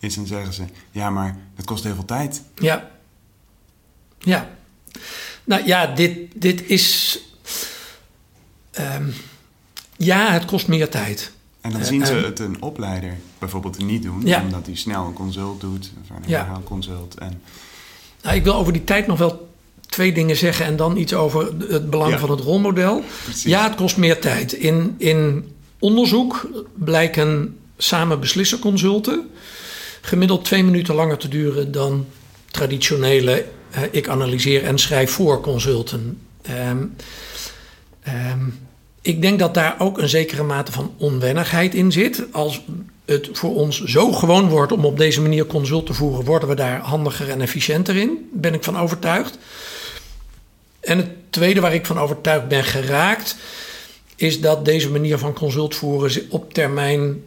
is 0.02 0.14
dan 0.14 0.26
zeggen 0.26 0.52
ze, 0.52 0.62
ja 0.90 1.10
maar 1.10 1.36
het 1.54 1.66
kost 1.66 1.84
heel 1.84 1.94
veel 1.94 2.04
tijd. 2.04 2.42
Ja. 2.54 2.90
Ja. 4.18 4.50
Nou 5.44 5.66
ja, 5.66 5.86
dit, 5.86 6.18
dit 6.34 6.66
is. 6.66 7.18
ehm, 8.70 9.08
ja, 9.96 10.32
het 10.32 10.44
kost 10.44 10.68
meer 10.68 10.88
tijd. 10.88 11.32
En 11.60 11.70
dan 11.70 11.80
Eh, 11.80 11.86
zien 11.86 12.06
ze 12.06 12.16
en- 12.16 12.24
het 12.24 12.38
een 12.38 12.62
opleider 12.62 13.16
bijvoorbeeld 13.38 13.78
niet 13.84 14.02
doen, 14.02 14.22
Ja. 14.26 14.40
omdat 14.42 14.66
hij 14.66 14.74
snel 14.76 15.06
een 15.06 15.12
consult 15.12 15.60
doet, 15.60 15.90
of 16.02 16.10
een 16.16 16.22
Ja. 16.26 16.38
herhaalconsult. 16.38 17.14
En 17.18 17.42
Nou, 18.22 18.36
ik 18.36 18.44
wil 18.44 18.54
over 18.54 18.72
die 18.72 18.84
tijd 18.84 19.06
nog 19.06 19.18
wel 19.18 19.48
twee 19.86 20.12
dingen 20.12 20.36
zeggen 20.36 20.64
en 20.66 20.76
dan 20.76 20.96
iets 20.96 21.14
over 21.14 21.52
het 21.68 21.90
belang 21.90 22.12
Ja. 22.12 22.18
van 22.18 22.30
het 22.30 22.40
rolmodel. 22.40 23.02
Precies. 23.24 23.42
Ja, 23.42 23.62
het 23.68 23.74
kost 23.74 23.96
meer 23.96 24.20
tijd. 24.20 24.52
In, 24.52 24.94
in 24.98 25.52
onderzoek 25.78 26.48
blijken 26.74 27.58
samen 27.76 28.20
beslissenconsulten 28.20 29.30
gemiddeld 30.02 30.44
twee 30.44 30.64
minuten 30.64 30.94
langer 30.94 31.16
te 31.16 31.28
duren 31.28 31.72
dan 31.72 32.06
traditionele 32.50 33.44
ik 33.90 34.08
analyseer 34.08 34.64
en 34.64 34.78
schrijf 34.78 35.10
voor 35.10 35.40
consulten. 35.40 36.18
Ehm, 36.42 36.84
ik 39.02 39.22
denk 39.22 39.38
dat 39.38 39.54
daar 39.54 39.74
ook 39.78 39.98
een 39.98 40.08
zekere 40.08 40.42
mate 40.42 40.72
van 40.72 40.94
onwennigheid 40.96 41.74
in 41.74 41.92
zit. 41.92 42.24
Als 42.32 42.62
het 43.04 43.28
voor 43.32 43.54
ons 43.54 43.84
zo 43.84 44.12
gewoon 44.12 44.48
wordt 44.48 44.72
om 44.72 44.84
op 44.84 44.98
deze 44.98 45.20
manier 45.20 45.46
consult 45.46 45.86
te 45.86 45.94
voeren, 45.94 46.24
worden 46.24 46.48
we 46.48 46.54
daar 46.54 46.80
handiger 46.80 47.30
en 47.30 47.40
efficiënter 47.40 47.96
in. 47.96 48.28
Ben 48.32 48.54
ik 48.54 48.64
van 48.64 48.78
overtuigd. 48.78 49.38
En 50.80 50.96
het 50.96 51.08
tweede 51.30 51.60
waar 51.60 51.74
ik 51.74 51.86
van 51.86 51.98
overtuigd 51.98 52.48
ben 52.48 52.64
geraakt, 52.64 53.36
is 54.16 54.40
dat 54.40 54.64
deze 54.64 54.90
manier 54.90 55.18
van 55.18 55.32
consult 55.32 55.74
voeren 55.74 56.26
op 56.30 56.54
termijn 56.54 57.22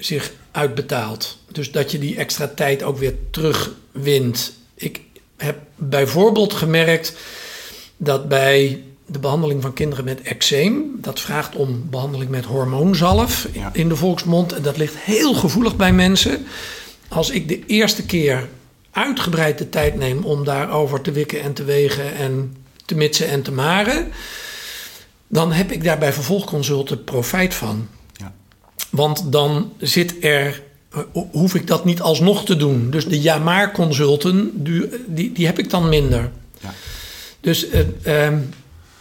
zich 0.00 0.32
uitbetaalt. 0.50 1.38
Dus 1.52 1.72
dat 1.72 1.90
je 1.90 1.98
die 1.98 2.16
extra 2.16 2.48
tijd 2.48 2.82
ook 2.82 2.98
weer 2.98 3.14
terugwint. 3.30 4.52
Ik 4.74 5.00
heb 5.36 5.58
bijvoorbeeld 5.76 6.52
gemerkt 6.52 7.14
dat 7.96 8.28
bij 8.28 8.82
de 9.06 9.18
behandeling 9.18 9.62
van 9.62 9.72
kinderen 9.72 10.04
met 10.04 10.22
eczeem, 10.22 10.84
dat 10.96 11.20
vraagt 11.20 11.54
om 11.54 11.86
behandeling 11.90 12.30
met 12.30 12.44
hormoonzalf 12.44 13.48
Ja. 13.52 13.70
in 13.72 13.88
de 13.88 13.96
volksmond. 13.96 14.52
En 14.52 14.62
dat 14.62 14.76
ligt 14.76 14.96
heel 14.96 15.34
gevoelig 15.34 15.76
bij 15.76 15.92
mensen. 15.92 16.46
Als 17.08 17.30
ik 17.30 17.48
de 17.48 17.66
eerste 17.66 18.06
keer 18.06 18.48
uitgebreid 18.90 19.58
de 19.58 19.68
tijd 19.68 19.94
neem 19.94 20.24
om 20.24 20.44
daarover 20.44 21.00
te 21.00 21.12
wikken 21.12 21.40
en 21.42 21.52
te 21.52 21.64
wegen 21.64 22.14
en 22.14 22.56
te 22.84 22.94
mitsen 22.94 23.28
en 23.28 23.42
te 23.42 23.52
maren, 23.52 24.08
dan 25.26 25.52
heb 25.52 25.72
ik 25.72 25.84
daar 25.84 25.98
bij 25.98 26.12
vervolgconsulten 26.12 27.04
profijt 27.04 27.54
van. 27.54 27.88
Want 28.90 29.32
dan 29.32 29.72
zit 29.78 30.24
er, 30.24 30.62
hoef 31.32 31.54
ik 31.54 31.66
dat 31.66 31.84
niet 31.84 32.00
alsnog 32.00 32.44
te 32.44 32.56
doen. 32.56 32.90
Dus 32.90 33.06
de 33.06 33.20
ja-maar 33.20 33.72
consulten, 33.72 34.50
die, 34.64 34.88
die, 35.06 35.32
die 35.32 35.46
heb 35.46 35.58
ik 35.58 35.70
dan 35.70 35.88
minder. 35.88 36.30
ja. 36.60 36.72
Dus, 37.40 37.68
eh, 37.68 37.80
ehm, 38.26 38.38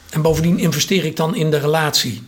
en 0.10 0.22
bovendien 0.22 0.60
investeer 0.60 1.06
ik 1.06 1.16
dan 1.16 1.36
in 1.36 1.52
de 1.52 1.58
relatie. 1.60 2.22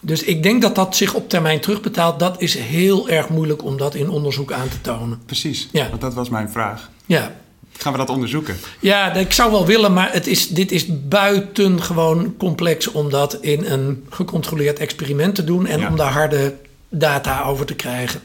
Dus 0.00 0.22
ik 0.22 0.42
denk 0.42 0.62
dat 0.62 0.74
dat 0.74 0.96
zich 0.96 1.14
op 1.14 1.28
termijn 1.28 1.60
terugbetaalt. 1.60 2.18
Dat 2.18 2.40
is 2.40 2.54
heel 2.54 3.08
erg 3.08 3.28
moeilijk 3.28 3.64
om 3.64 3.76
dat 3.76 3.94
in 3.94 4.10
onderzoek 4.10 4.52
aan 4.52 4.68
te 4.68 4.80
tonen. 4.80 5.20
precies. 5.26 5.68
Ja. 5.72 5.88
Want 5.88 6.00
dat 6.00 6.14
was 6.14 6.28
mijn 6.28 6.50
vraag. 6.50 6.90
Ja, 7.06 7.34
Gaan 7.78 7.92
we 7.92 7.98
dat 7.98 8.08
onderzoeken? 8.10 8.56
ja 8.80 9.12
ik 9.14 9.32
zou 9.32 9.50
wel 9.50 9.66
willen, 9.66 9.92
maar 9.92 10.12
het 10.12 10.26
is, 10.26 10.48
dit 10.48 10.72
is 10.72 10.86
buitengewoon 11.08 12.34
complex 12.38 12.86
om 12.86 13.10
dat 13.10 13.34
in 13.40 13.64
een 13.64 14.04
gecontroleerd 14.10 14.78
experiment 14.78 15.34
te 15.34 15.44
doen 15.44 15.66
en 15.66 15.80
Ja. 15.80 15.88
om 15.88 15.96
daar 15.96 16.12
harde 16.12 16.54
data 16.90 17.42
over 17.42 17.66
te 17.66 17.74
krijgen. 17.74 18.20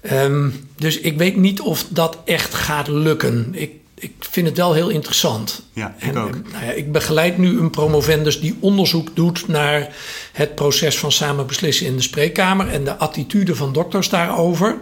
Ehm, 0.00 0.50
dus 0.76 0.98
ik 0.98 1.18
weet 1.18 1.36
niet 1.36 1.60
of 1.60 1.86
dat 1.88 2.18
echt 2.24 2.54
gaat 2.54 2.88
lukken. 2.88 3.48
Ik, 3.52 3.70
ik 3.94 4.12
vind 4.18 4.46
het 4.46 4.56
wel 4.56 4.72
heel 4.72 4.88
interessant. 4.88 5.62
Ja, 5.72 5.94
ik 5.98 6.08
En, 6.08 6.18
ook. 6.18 6.32
Nou 6.52 6.64
ja, 6.64 6.72
ik 6.72 6.92
begeleid 6.92 7.38
nu 7.38 7.58
een 7.58 7.70
promovendus 7.70 8.40
die 8.40 8.56
onderzoek 8.60 9.16
doet 9.16 9.48
naar 9.48 9.94
het 10.32 10.54
proces 10.54 10.98
van 10.98 11.12
samen 11.12 11.46
beslissen 11.46 11.86
in 11.86 11.96
de 11.96 12.02
spreekkamer 12.02 12.68
en 12.68 12.84
de 12.84 12.96
attitude 12.96 13.54
van 13.54 13.72
dokters 13.72 14.08
daarover. 14.08 14.76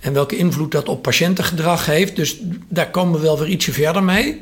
En 0.00 0.12
welke 0.12 0.36
invloed 0.36 0.72
dat 0.72 0.88
op 0.88 1.02
patiëntengedrag 1.02 1.86
heeft. 1.86 2.16
Dus 2.16 2.36
daar 2.68 2.90
komen 2.90 3.20
we 3.20 3.26
wel 3.26 3.38
weer 3.38 3.48
ietsje 3.48 3.72
verder 3.72 4.02
mee. 4.02 4.38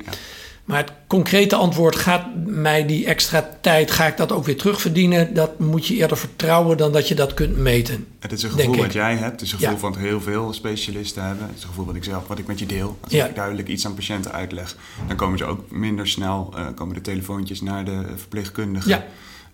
Maar 0.64 0.79
het 0.79 0.92
concrete 1.07 1.57
antwoord 1.57 1.96
gaat 1.96 2.27
mij 2.46 2.87
die 2.87 3.07
extra 3.07 3.48
tijd, 3.61 3.90
ga 3.90 4.07
ik 4.07 4.16
dat 4.16 4.33
ook 4.33 4.44
weer 4.44 4.57
terugverdienen? 4.57 5.35
Dat 5.35 5.59
moet 5.59 5.87
je 5.87 5.94
eerder 5.94 6.16
vertrouwen 6.16 6.77
dan 6.77 6.92
dat 6.92 7.09
je 7.09 7.14
dat 7.14 7.35
kunt 7.35 7.57
meten. 7.57 8.07
Het 8.18 8.33
is 8.33 8.42
een 8.42 8.50
gevoel 8.50 8.77
wat 8.77 8.92
jij 8.92 9.16
hebt. 9.16 9.31
Het 9.33 9.40
is 9.40 9.53
een 9.53 9.59
gevoel 9.59 9.74
Ja. 9.74 9.81
van 9.81 9.96
heel 9.96 10.20
veel 10.20 10.53
specialisten 10.53 11.24
hebben. 11.24 11.46
Het 11.46 11.57
is 11.57 11.62
een 11.62 11.68
gevoel 11.68 11.87
wat 11.87 11.94
ik 11.94 12.05
zelf, 12.05 12.27
wat 12.27 12.38
ik 12.38 12.46
met 12.46 12.59
je 12.59 12.66
deel. 12.66 12.98
Als 13.00 13.12
Ja. 13.12 13.27
ik 13.27 13.35
duidelijk 13.35 13.68
iets 13.68 13.87
aan 13.87 13.94
patiënten 13.94 14.33
uitleg, 14.33 14.77
dan 15.07 15.16
komen 15.16 15.38
ze 15.38 15.44
ook 15.44 15.70
minder 15.70 16.09
snel, 16.09 16.53
eh, 16.57 16.66
komen 16.74 16.94
de 16.94 17.00
telefoontjes 17.00 17.61
naar 17.61 17.85
de 17.85 18.03
verpleegkundige. 18.16 18.88
Ja. 18.88 19.05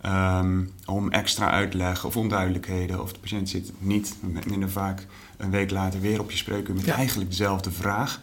Ehm, 0.00 0.60
om 0.86 1.10
extra 1.10 1.50
uitleg 1.50 2.04
of 2.04 2.16
onduidelijkheden. 2.16 3.02
Of 3.02 3.12
de 3.12 3.18
patiënt 3.18 3.48
zit 3.48 3.72
niet 3.78 4.14
minder 4.46 4.70
vaak 4.70 5.06
een 5.36 5.50
week 5.50 5.70
later 5.70 6.00
weer 6.00 6.20
op 6.20 6.30
je 6.30 6.36
spreekuur 6.36 6.74
met 6.74 6.88
eigenlijk 6.88 7.30
dezelfde 7.30 7.70
vraag. 7.70 8.20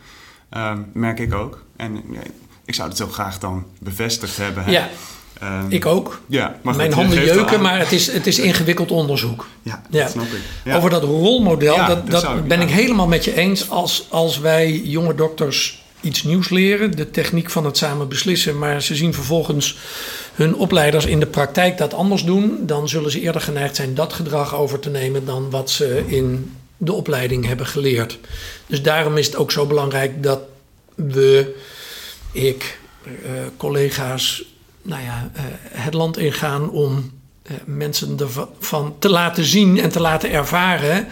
Ehm, 0.49 0.81
merk 0.93 1.19
ik 1.19 1.33
ook. 1.33 1.63
En 1.75 2.01
ja, 2.11 2.19
ik 2.67 2.75
zou 2.75 2.87
het 2.87 2.97
zo 2.97 3.07
graag 3.07 3.39
dan 3.39 3.65
bevestigd 3.79 4.37
hebben. 4.37 4.63
hè. 4.63 4.71
Ja, 4.71 4.89
Ehm, 5.39 5.65
ik 5.69 5.85
ook. 5.85 6.21
Ja, 6.27 6.59
maar 6.63 6.75
Mijn 6.75 6.93
goed, 6.93 7.01
handen 7.03 7.23
jeuken, 7.25 7.61
maar 7.61 7.79
het 7.79 7.91
is, 7.91 8.11
het 8.11 8.27
is 8.27 8.39
ingewikkeld 8.39 8.91
onderzoek. 8.91 9.47
Ja, 9.61 9.81
Ja. 9.89 10.01
dat 10.01 10.11
snap 10.11 10.25
ik. 10.25 10.39
Ja. 10.63 10.75
Over 10.77 10.89
dat 10.89 11.03
rolmodel, 11.03 11.73
Ja, 11.75 11.87
dat, 11.87 12.09
dat 12.11 12.23
ik- 12.23 12.47
ben 12.47 12.57
ja. 12.59 12.65
ik 12.65 12.71
helemaal 12.71 13.07
met 13.07 13.23
je 13.25 13.35
eens. 13.35 13.69
Als, 13.69 14.05
als 14.09 14.39
wij 14.39 14.71
jonge 14.83 15.15
dokters 15.15 15.83
iets 16.01 16.23
nieuws 16.23 16.49
leren, 16.49 16.95
de 16.95 17.11
techniek 17.11 17.49
van 17.49 17.65
het 17.65 17.77
samen 17.77 18.07
beslissen, 18.07 18.57
maar 18.57 18.81
ze 18.81 18.95
zien 18.95 19.13
vervolgens 19.13 19.77
hun 20.33 20.55
opleiders 20.55 21.05
in 21.05 21.19
de 21.19 21.25
praktijk 21.25 21.77
dat 21.77 21.93
anders 21.93 22.23
doen, 22.23 22.57
dan 22.61 22.89
zullen 22.89 23.11
ze 23.11 23.21
eerder 23.21 23.41
geneigd 23.41 23.75
zijn 23.75 23.95
dat 23.95 24.13
gedrag 24.13 24.55
over 24.55 24.79
te 24.79 24.89
nemen 24.89 25.25
dan 25.25 25.49
wat 25.49 25.69
ze 25.69 26.03
in 26.07 26.51
de 26.77 26.93
opleiding 26.93 27.45
hebben 27.45 27.65
geleerd. 27.65 28.19
Dus 28.67 28.81
daarom 28.81 29.17
is 29.17 29.25
het 29.25 29.35
ook 29.35 29.51
zo 29.51 29.65
belangrijk 29.65 30.23
dat 30.23 30.39
we, 30.95 31.55
ik, 32.37 32.79
eh, 33.03 33.11
collega's, 33.57 34.55
nou 34.81 35.01
ja, 35.03 35.31
eh, 35.33 35.43
het 35.71 35.93
land 35.93 36.17
ingaan 36.17 36.69
om 36.69 37.11
eh, 37.41 37.55
mensen 37.65 38.19
ervan 38.19 38.95
te 38.99 39.09
laten 39.09 39.43
zien 39.43 39.79
en 39.79 39.89
te 39.89 39.99
laten 39.99 40.31
ervaren 40.31 41.07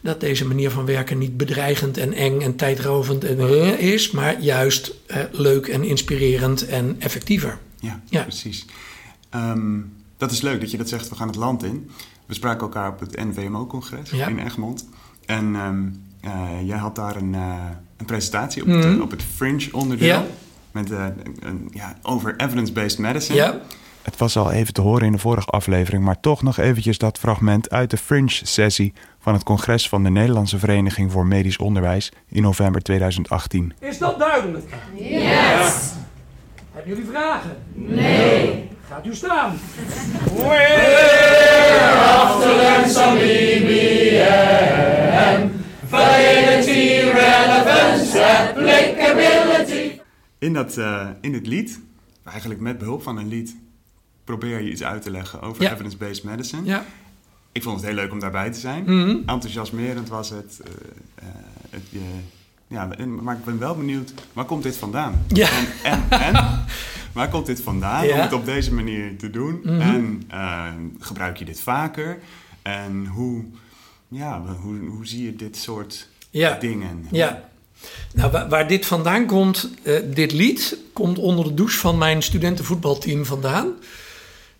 dat 0.00 0.20
deze 0.20 0.44
manier 0.46 0.70
van 0.70 0.84
werken 0.86 1.18
niet 1.18 1.36
bedreigend 1.36 1.96
en 1.98 2.12
eng 2.12 2.40
en 2.40 2.56
tijdrovend 2.56 3.24
en, 3.24 3.38
is, 3.78 4.10
maar 4.10 4.40
juist 4.40 4.94
leuk 5.32 5.66
en 5.66 5.84
inspirerend 5.84 6.66
en 6.66 6.96
effectiever. 6.98 7.58
Ja, 7.80 8.00
Ja. 8.08 8.22
precies. 8.22 8.66
Ehm, 9.30 9.78
dat 10.16 10.30
is 10.30 10.40
leuk 10.40 10.60
dat 10.60 10.70
je 10.70 10.76
dat 10.76 10.88
zegt, 10.88 11.08
we 11.08 11.14
gaan 11.14 11.26
het 11.26 11.36
land 11.36 11.62
in. 11.64 11.90
We 12.26 12.34
spraken 12.34 12.60
elkaar 12.60 12.88
op 12.88 13.00
het 13.00 13.16
NVMO-congres 13.16 14.10
Ja. 14.10 14.26
in 14.26 14.38
Egmond. 14.38 14.88
En 15.26 15.54
ehm, 15.54 15.78
eh, 16.20 16.48
jij 16.66 16.78
had 16.78 16.94
daar 16.96 17.16
een, 17.16 17.32
een 17.96 18.06
presentatie 18.06 18.62
op, 18.62 18.68
het, 18.68 18.84
Mhm. 18.86 19.00
op 19.00 19.10
het 19.10 19.22
Fringe-onderdeel. 19.36 20.06
Ja. 20.08 20.26
Met, 20.72 20.90
eh, 20.90 21.04
een, 21.40 21.68
ja, 21.70 21.94
over 22.02 22.34
evidence-based 22.36 22.98
medicine. 22.98 23.38
Ja, 23.38 23.58
Het 24.02 24.16
was 24.16 24.36
al 24.36 24.52
even 24.52 24.74
te 24.74 24.80
horen 24.80 25.06
in 25.06 25.12
de 25.12 25.18
vorige 25.18 25.46
aflevering, 25.46 26.04
maar 26.04 26.20
toch 26.20 26.42
nog 26.42 26.58
eventjes 26.58 26.98
dat 26.98 27.18
fragment 27.18 27.70
uit 27.70 27.90
de 27.90 27.96
Fringe-sessie 27.96 28.92
van 29.20 29.32
het 29.32 29.42
congres 29.42 29.88
van 29.88 30.02
de 30.02 30.10
Nederlandse 30.10 30.58
Vereniging 30.58 31.12
voor 31.12 31.26
Medisch 31.26 31.56
Onderwijs 31.58 32.12
in 32.28 32.42
november 32.42 32.82
2018. 32.82 33.72
Is 33.78 33.98
dat 33.98 34.18
duidelijk? 34.18 34.74
Yes! 34.94 35.92
Hebben 36.72 36.94
jullie 36.94 37.10
vragen? 37.10 37.56
Nee! 37.74 38.68
Gaat 38.88 39.06
u 39.06 39.14
staan. 39.14 39.58
In, 50.40 50.52
dat, 50.52 50.76
eh, 50.76 51.08
in 51.20 51.34
het 51.34 51.46
lied, 51.46 51.80
eigenlijk 52.24 52.60
met 52.60 52.78
behulp 52.78 53.02
van 53.02 53.16
een 53.16 53.28
lied, 53.28 53.56
probeer 54.24 54.60
je 54.60 54.70
iets 54.70 54.82
uit 54.82 55.02
te 55.02 55.10
leggen 55.10 55.40
over 55.40 55.62
Ja. 55.62 55.72
evidence-based 55.72 56.24
medicine. 56.24 56.64
ja. 56.64 56.84
Ik 57.52 57.62
vond 57.62 57.76
het 57.76 57.84
heel 57.86 57.94
leuk 57.94 58.12
om 58.12 58.18
daarbij 58.18 58.50
te 58.52 58.58
zijn. 58.60 58.82
Mhm. 58.84 59.08
Enthousiasmerend 59.26 60.08
was 60.08 60.30
het. 60.30 60.60
eh, 60.64 60.72
eh, 61.14 61.34
het 61.70 61.82
ja, 62.66 62.88
maar 63.06 63.36
ik 63.36 63.44
ben 63.44 63.58
wel 63.58 63.76
benieuwd, 63.76 64.14
waar 64.32 64.44
komt 64.44 64.62
dit 64.62 64.76
vandaan? 64.76 65.22
Ja. 65.28 65.48
En, 65.82 66.02
en, 66.10 66.20
en 66.20 66.64
waar 67.12 67.28
komt 67.28 67.46
dit 67.46 67.60
vandaan 67.62 68.06
Ja. 68.06 68.14
om 68.14 68.20
het 68.20 68.32
op 68.32 68.44
deze 68.44 68.74
manier 68.74 69.16
te 69.18 69.30
doen? 69.30 69.60
Mhm. 69.64 69.80
En 69.80 70.96
gebruik 70.98 71.36
je 71.36 71.44
dit 71.44 71.60
vaker? 71.60 72.18
En 72.62 73.06
hoe, 73.06 73.44
ja, 74.08 74.42
hoe, 74.60 74.78
hoe 74.78 75.06
zie 75.06 75.24
je 75.24 75.36
dit 75.36 75.56
soort 75.56 76.08
Ja. 76.30 76.58
dingen? 76.58 77.06
Ja. 77.10 77.48
Nou, 78.14 78.48
waar, 78.48 78.68
dit 78.68 78.86
vandaan 78.86 79.26
komt, 79.26 79.70
eh, 79.82 79.94
dit 80.04 80.32
lied, 80.32 80.76
komt 80.92 81.18
onder 81.18 81.44
de 81.44 81.54
douche 81.54 81.78
van 81.78 81.98
mijn 81.98 82.22
studentenvoetbalteam 82.22 83.24
vandaan. 83.24 83.74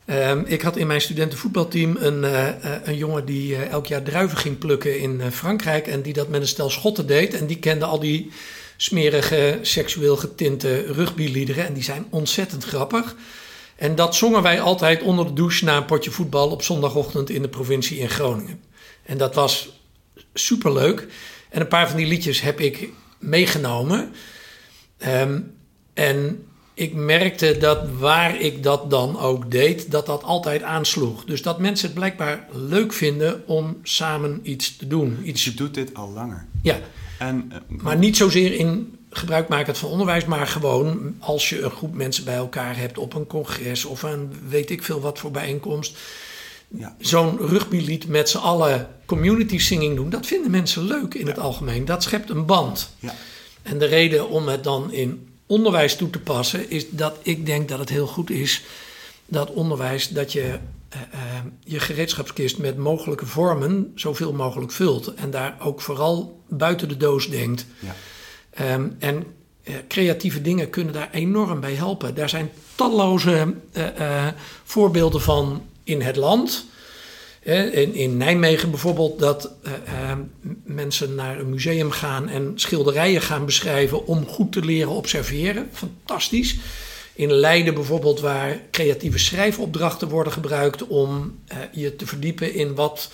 Ehm, 0.04 0.42
ik 0.46 0.62
had 0.62 0.76
in 0.76 0.86
mijn 0.86 1.00
studentenvoetbalteam 1.00 1.96
een, 1.96 2.24
eh, 2.24 2.48
eh, 2.48 2.80
een 2.84 2.96
jongen 2.96 3.24
die 3.24 3.56
elk 3.56 3.86
jaar 3.86 4.02
druiven 4.02 4.38
ging 4.38 4.58
plukken 4.58 4.98
in 4.98 5.22
Frankrijk. 5.32 5.86
En 5.86 6.02
die 6.02 6.12
dat 6.12 6.28
met 6.28 6.40
een 6.40 6.46
stel 6.46 6.70
schotten 6.70 7.06
deed. 7.06 7.34
En 7.34 7.46
die 7.46 7.58
kende 7.58 7.84
al 7.84 8.00
die 8.00 8.30
smerige, 8.76 9.58
seksueel 9.62 10.16
getinte 10.16 10.92
rugbyliederen. 10.92 11.66
En 11.66 11.72
die 11.72 11.82
zijn 11.82 12.06
ontzettend 12.10 12.64
grappig. 12.64 13.16
En 13.76 13.94
dat 13.94 14.14
zongen 14.14 14.42
wij 14.42 14.60
altijd 14.60 15.02
onder 15.02 15.26
de 15.26 15.32
douche 15.32 15.64
na 15.64 15.76
een 15.76 15.84
potje 15.84 16.10
voetbal 16.10 16.50
op 16.50 16.62
zondagochtend 16.62 17.30
in 17.30 17.42
de 17.42 17.48
provincie 17.48 17.98
in 17.98 18.10
Groningen. 18.10 18.60
En 19.02 19.18
dat 19.18 19.34
was 19.34 19.80
superleuk. 20.34 21.06
En 21.48 21.60
een 21.60 21.68
paar 21.68 21.88
van 21.88 21.96
die 21.96 22.06
liedjes 22.06 22.40
heb 22.40 22.60
ik 22.60 22.88
meegenomen. 23.20 24.12
Ehm, 24.98 25.40
en 25.94 26.44
ik 26.74 26.94
merkte 26.94 27.56
dat 27.58 27.88
waar 27.98 28.40
ik 28.40 28.62
dat 28.62 28.90
dan 28.90 29.18
ook 29.18 29.50
deed, 29.50 29.90
dat 29.90 30.06
dat 30.06 30.22
altijd 30.22 30.62
aansloeg. 30.62 31.24
Dus 31.24 31.42
dat 31.42 31.58
mensen 31.58 31.86
het 31.86 31.94
blijkbaar 31.94 32.46
leuk 32.52 32.92
vinden 32.92 33.42
om 33.46 33.76
samen 33.82 34.40
iets 34.42 34.76
te 34.76 34.86
doen. 34.86 35.18
Iets, 35.22 35.44
je 35.44 35.54
doet 35.54 35.74
dit 35.74 35.94
al 35.94 36.10
langer. 36.10 36.46
ja, 36.62 36.78
En, 37.18 37.52
eh, 37.52 37.58
maar 37.68 37.96
niet 37.96 38.16
zozeer 38.16 38.52
in 38.52 38.98
gebruik 39.10 39.48
maken 39.48 39.76
van 39.76 39.90
onderwijs, 39.90 40.24
maar 40.24 40.46
gewoon 40.46 41.14
als 41.18 41.48
je 41.48 41.62
een 41.62 41.70
groep 41.70 41.94
mensen 41.94 42.24
bij 42.24 42.34
elkaar 42.34 42.76
hebt 42.76 42.98
op 42.98 43.14
een 43.14 43.26
congres 43.26 43.84
of 43.84 44.02
een 44.02 44.32
weet 44.48 44.70
ik 44.70 44.82
veel 44.82 45.00
wat 45.00 45.18
voor 45.18 45.30
bijeenkomst. 45.30 45.98
Ja. 46.78 46.96
Zo'n 46.98 47.38
rugbylied 47.38 48.08
met 48.08 48.28
z'n 48.28 48.38
allen 48.38 48.88
community 49.06 49.58
singing 49.58 49.96
doen, 49.96 50.10
dat 50.10 50.26
vinden 50.26 50.50
mensen 50.50 50.82
leuk 50.82 51.14
in 51.14 51.26
het 51.26 51.38
algemeen. 51.38 51.84
Dat 51.84 52.02
schept 52.02 52.30
een 52.30 52.46
band. 52.46 52.94
Ja. 52.98 53.14
En 53.62 53.78
de 53.78 53.86
reden 53.86 54.28
om 54.28 54.48
het 54.48 54.64
dan 54.64 54.92
in 54.92 55.28
onderwijs 55.46 55.96
toe 55.96 56.10
te 56.10 56.20
passen, 56.20 56.70
is 56.70 56.90
dat 56.90 57.16
ik 57.22 57.46
denk 57.46 57.68
dat 57.68 57.78
het 57.78 57.88
heel 57.88 58.06
goed 58.06 58.30
is 58.30 58.62
dat 59.26 59.52
onderwijs, 59.52 60.08
dat 60.08 60.32
je 60.32 60.58
eh, 60.88 61.00
eh, 61.00 61.44
je 61.64 61.80
gereedschapskist 61.80 62.58
met 62.58 62.76
mogelijke 62.76 63.26
vormen 63.26 63.92
zoveel 63.94 64.32
mogelijk 64.32 64.72
vult. 64.72 65.14
En 65.14 65.30
daar 65.30 65.56
ook 65.60 65.80
vooral 65.80 66.42
buiten 66.48 66.88
de 66.88 66.96
doos 66.96 67.28
denkt. 67.28 67.66
Ja. 67.78 67.94
Ehm, 68.50 68.88
en 68.98 69.24
eh, 69.62 69.74
creatieve 69.88 70.42
dingen 70.42 70.70
kunnen 70.70 70.92
daar 70.92 71.08
enorm 71.12 71.60
bij 71.60 71.74
helpen. 71.74 72.14
Daar 72.14 72.28
zijn 72.28 72.50
talloze 72.74 73.54
voorbeelden 74.64 75.20
van 75.20 75.62
in 75.90 76.00
het 76.00 76.16
land. 76.16 76.64
In, 77.42 77.94
in 77.94 78.16
Nijmegen 78.16 78.70
bijvoorbeeld 78.70 79.18
dat 79.18 79.50
eh, 79.62 79.72
eh, 79.72 80.18
mensen 80.64 81.14
naar 81.14 81.38
een 81.38 81.50
museum 81.50 81.90
gaan 81.90 82.28
en 82.28 82.52
schilderijen 82.54 83.22
gaan 83.22 83.44
beschrijven 83.44 84.06
om 84.06 84.26
goed 84.26 84.52
te 84.52 84.64
leren 84.64 84.92
observeren. 84.92 85.68
Fantastisch. 85.72 86.56
In 87.14 87.32
Leiden 87.32 87.74
bijvoorbeeld 87.74 88.20
waar 88.20 88.60
creatieve 88.70 89.18
schrijfopdrachten 89.18 90.08
worden 90.08 90.32
gebruikt 90.32 90.86
om 90.86 91.38
eh, 91.46 91.58
je 91.72 91.96
te 91.96 92.06
verdiepen 92.06 92.54
in 92.54 92.74
wat 92.74 93.10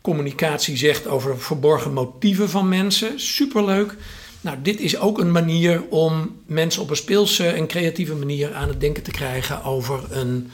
communicatie 0.00 0.76
zegt 0.76 1.06
over 1.06 1.40
verborgen 1.40 1.92
motieven 1.92 2.50
van 2.50 2.68
mensen. 2.68 3.20
Superleuk. 3.20 3.96
Nou, 4.40 4.56
dit 4.62 4.80
is 4.80 4.98
ook 4.98 5.18
een 5.18 5.32
manier 5.32 5.82
om 5.88 6.36
mensen 6.46 6.82
op 6.82 6.90
een 6.90 6.96
speelse 6.96 7.48
en 7.48 7.66
creatieve 7.66 8.14
manier 8.14 8.54
aan 8.54 8.68
het 8.68 8.80
denken 8.80 9.02
te 9.02 9.10
krijgen 9.10 9.64
over 9.64 10.00
een, 10.10 10.50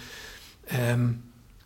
ehm, 0.64 1.08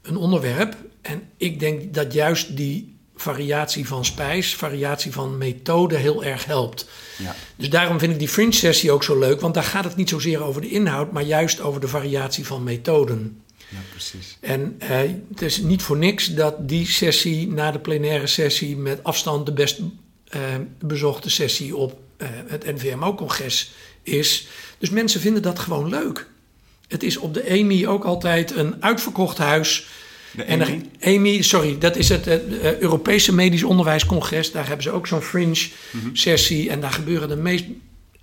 een 0.06 0.16
onderwerp. 0.16 0.76
En 1.02 1.22
ik 1.36 1.60
denk 1.60 1.94
dat 1.94 2.12
juist 2.12 2.56
die 2.56 2.96
variatie 3.16 3.86
van 3.86 4.04
spijs, 4.04 4.54
variatie 4.54 5.12
van 5.12 5.38
methode 5.38 5.96
heel 5.96 6.24
erg 6.24 6.44
helpt. 6.44 6.88
Ja. 7.18 7.34
Dus 7.56 7.70
daarom 7.70 7.98
vind 7.98 8.12
ik 8.12 8.18
die 8.18 8.28
fringe 8.28 8.52
sessie 8.52 8.90
ook 8.90 9.04
zo 9.04 9.18
leuk, 9.18 9.40
want 9.40 9.54
daar 9.54 9.62
gaat 9.62 9.84
het 9.84 9.96
niet 9.96 10.08
zozeer 10.08 10.42
over 10.42 10.60
de 10.60 10.70
inhoud, 10.70 11.12
maar 11.12 11.22
juist 11.22 11.60
over 11.60 11.80
de 11.80 11.88
variatie 11.88 12.46
van 12.46 12.62
methoden. 12.62 13.42
ja, 13.68 13.78
precies. 13.90 14.36
En 14.40 14.74
eh, 14.78 14.98
het 15.30 15.42
is 15.42 15.58
niet 15.58 15.82
voor 15.82 15.96
niks 15.96 16.34
dat 16.34 16.68
die 16.68 16.86
sessie 16.86 17.48
na 17.48 17.70
de 17.70 17.78
plenaire 17.78 18.26
sessie 18.26 18.76
met 18.76 19.04
afstand 19.04 19.46
de 19.46 19.52
best 19.52 19.80
eh, 20.28 20.40
bezochte 20.78 21.30
sessie 21.30 21.76
op 21.76 21.98
eh, 22.16 22.28
het 22.46 22.64
NVMO-congres 22.64 23.72
is. 24.02 24.46
Dus 24.78 24.90
mensen 24.90 25.20
vinden 25.20 25.42
dat 25.42 25.58
gewoon 25.58 25.88
leuk. 25.88 26.26
Het 26.88 27.02
is 27.02 27.16
op 27.16 27.34
de 27.34 27.42
EMI 27.50 27.88
ook 27.88 28.04
altijd 28.04 28.56
een 28.56 28.74
uitverkocht 28.82 29.38
huis. 29.38 29.86
De 30.30 30.42
En 30.42 30.60
er- 30.60 30.68
EMI? 30.68 30.82
EMI, 30.98 31.42
sorry, 31.42 31.78
dat 31.78 31.96
is 31.96 32.08
het 32.08 32.26
eh, 32.26 32.34
eh, 32.34 32.78
Europese 32.78 33.34
Medisch 33.34 33.62
Onderwijscongres. 33.62 34.52
Daar 34.52 34.66
hebben 34.66 34.82
ze 34.82 34.90
ook 34.90 35.06
zo'n 35.06 35.20
fringe-sessie. 35.22 36.70
En 36.70 36.80
daar 36.80 36.92
gebeuren 36.92 37.28
de 37.28 37.36
meest 37.36 37.64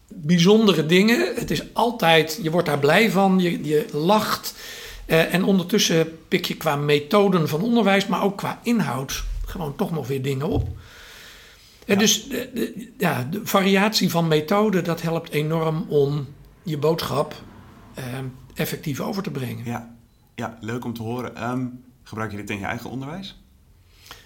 bijzondere 0.08 0.86
dingen. 0.86 1.36
Het 1.36 1.52
is 1.52 1.74
altijd, 1.74 2.40
je 2.42 2.52
wordt 2.52 2.68
daar 2.68 2.80
blij 2.80 3.12
van, 3.12 3.40
je, 3.40 3.64
je 3.64 3.86
lacht. 3.92 4.54
Eh, 5.06 5.34
en 5.34 5.44
ondertussen 5.44 6.18
pik 6.28 6.46
je 6.46 6.56
qua 6.56 6.76
methoden 6.76 7.50
van 7.50 7.62
onderwijs, 7.62 8.08
maar 8.08 8.24
ook 8.24 8.38
qua 8.38 8.60
inhoud, 8.64 9.24
gewoon 9.46 9.76
toch 9.76 9.92
nog 9.92 10.08
weer 10.08 10.22
dingen 10.22 10.48
op. 10.48 10.68
En 11.86 11.98
dus 11.98 12.28
de, 12.28 12.50
de- 12.54 12.88
ja, 12.98 13.28
de 13.32 13.42
variatie 13.44 14.10
van 14.10 14.28
methode, 14.28 14.82
dat 14.82 15.02
helpt 15.02 15.32
enorm 15.32 15.86
om 15.90 16.28
je 16.64 16.78
boodschap 16.78 17.36
eh, 17.94 18.04
effectief 18.56 19.00
over 19.00 19.24
te 19.24 19.32
brengen. 19.32 19.66
Ja. 19.66 19.96
ja, 20.36 20.58
leuk 20.62 20.86
om 20.86 20.94
te 20.94 21.02
horen. 21.02 21.36
Ehm, 21.36 21.66
gebruik 22.04 22.32
je 22.32 22.38
dit 22.38 22.50
in 22.50 22.60
je 22.60 22.66
eigen 22.66 22.90
onderwijs? 22.90 23.38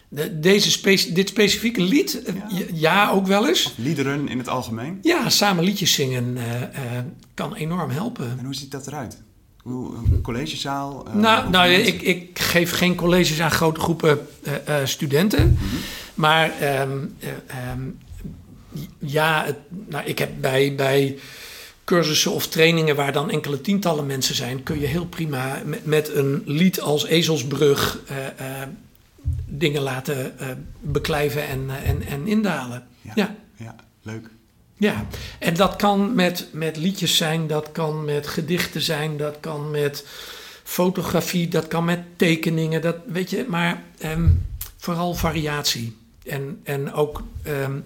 De- 0.10 0.40
deze 0.40 0.72
spe- 0.72 1.14
dit 1.14 1.30
specifieke 1.30 1.82
lied, 1.82 2.24
eh, 2.24 2.34
Ja. 2.74 3.10
ook 3.10 3.28
wel 3.28 3.48
eens. 3.48 3.74
Liederen 3.78 4.28
in 4.28 4.38
het 4.38 4.48
algemeen? 4.50 5.00
Ja, 5.02 5.30
samen 5.30 5.64
liedjes 5.64 5.94
zingen 5.94 6.38
eh, 6.38 6.62
eh, 6.64 7.04
kan 7.34 7.54
enorm 7.56 7.90
helpen. 7.90 8.36
En 8.40 8.46
hoe 8.46 8.56
ziet 8.56 8.72
dat 8.72 8.88
eruit? 8.88 9.22
Hoe, 9.58 9.96
een 9.96 10.22
collegezaal? 10.22 11.08
nou, 11.14 11.50
nou 11.50 11.70
ik, 11.72 12.02
ik 12.02 12.40
geef 12.40 12.72
geen 12.72 12.96
colleges 12.96 13.42
aan 13.42 13.52
grote 13.52 13.80
groepen 13.80 14.28
studenten. 14.84 15.58
Maar 16.14 16.52
ehm, 16.60 16.98
eh, 17.20 17.30
ehm, 17.48 17.82
ja, 19.00 19.44
het, 19.46 19.58
nou, 19.88 20.06
ik 20.06 20.20
heb 20.20 20.30
bij, 20.42 20.76
bij 20.76 21.18
cursussen 21.88 22.32
of 22.32 22.48
trainingen 22.48 22.96
waar 22.96 23.12
dan 23.12 23.30
enkele 23.30 23.62
tientallen 23.62 24.06
mensen 24.06 24.36
zijn, 24.36 24.64
kun 24.64 24.80
je 24.80 24.86
heel 24.86 25.06
prima 25.06 25.62
met, 25.66 25.86
met 25.86 26.14
een 26.14 26.42
lied 26.46 26.82
als 26.82 27.06
ezelsbrug 27.06 28.00
eh, 28.08 28.62
eh, 28.62 28.68
dingen 29.46 29.82
laten 29.82 30.40
eh, 30.40 30.48
beklijven 30.80 31.48
en, 31.48 31.70
en, 31.84 32.06
en 32.06 32.28
indalen. 32.28 32.88
Ja. 33.02 33.12
ja. 33.16 33.36
Ja, 33.56 33.76
leuk. 34.02 34.30
Ja, 34.78 35.06
en 35.40 35.54
dat 35.54 35.76
kan 35.76 36.16
met, 36.16 36.48
met 36.52 36.78
liedjes 36.78 37.18
zijn, 37.18 37.48
dat 37.48 37.72
kan 37.72 38.06
met 38.06 38.28
gedichten 38.28 38.82
zijn, 38.82 39.18
dat 39.18 39.38
kan 39.40 39.72
met 39.72 40.06
fotografie, 40.64 41.48
dat 41.48 41.68
kan 41.68 41.86
met 41.86 42.00
tekeningen, 42.16 42.82
dat 42.82 42.98
weet 43.06 43.30
je, 43.30 43.46
maar 43.48 43.84
ehm, 43.98 44.30
vooral 44.78 45.14
variatie. 45.14 45.98
En, 46.24 46.60
en 46.64 46.94
ook 46.94 47.24
ehm, 47.44 47.80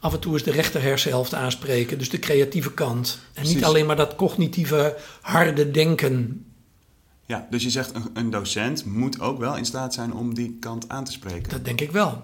af 0.00 0.12
en 0.12 0.20
toe 0.20 0.32
eens 0.32 0.42
de 0.42 0.50
rechter 0.50 0.82
hersenhelft 0.82 1.34
aanspreken, 1.34 1.98
dus 1.98 2.10
de 2.10 2.18
creatieve 2.18 2.72
kant. 2.74 3.18
En 3.32 3.46
niet 3.46 3.64
alleen 3.64 3.86
maar 3.86 3.96
dat 3.96 4.14
cognitieve, 4.16 4.96
harde 5.20 5.70
denken. 5.70 6.44
Ja, 7.26 7.46
dus 7.50 7.62
je 7.62 7.70
zegt 7.70 7.94
een, 7.94 8.10
een 8.14 8.30
docent 8.30 8.84
moet 8.84 9.20
ook 9.20 9.38
wel 9.38 9.56
in 9.56 9.64
staat 9.64 9.94
zijn 9.94 10.12
om 10.12 10.34
die 10.34 10.56
kant 10.60 10.88
aan 10.88 11.04
te 11.04 11.12
spreken. 11.12 11.50
Dat 11.50 11.64
denk 11.64 11.80
ik 11.80 11.90
wel. 11.90 12.22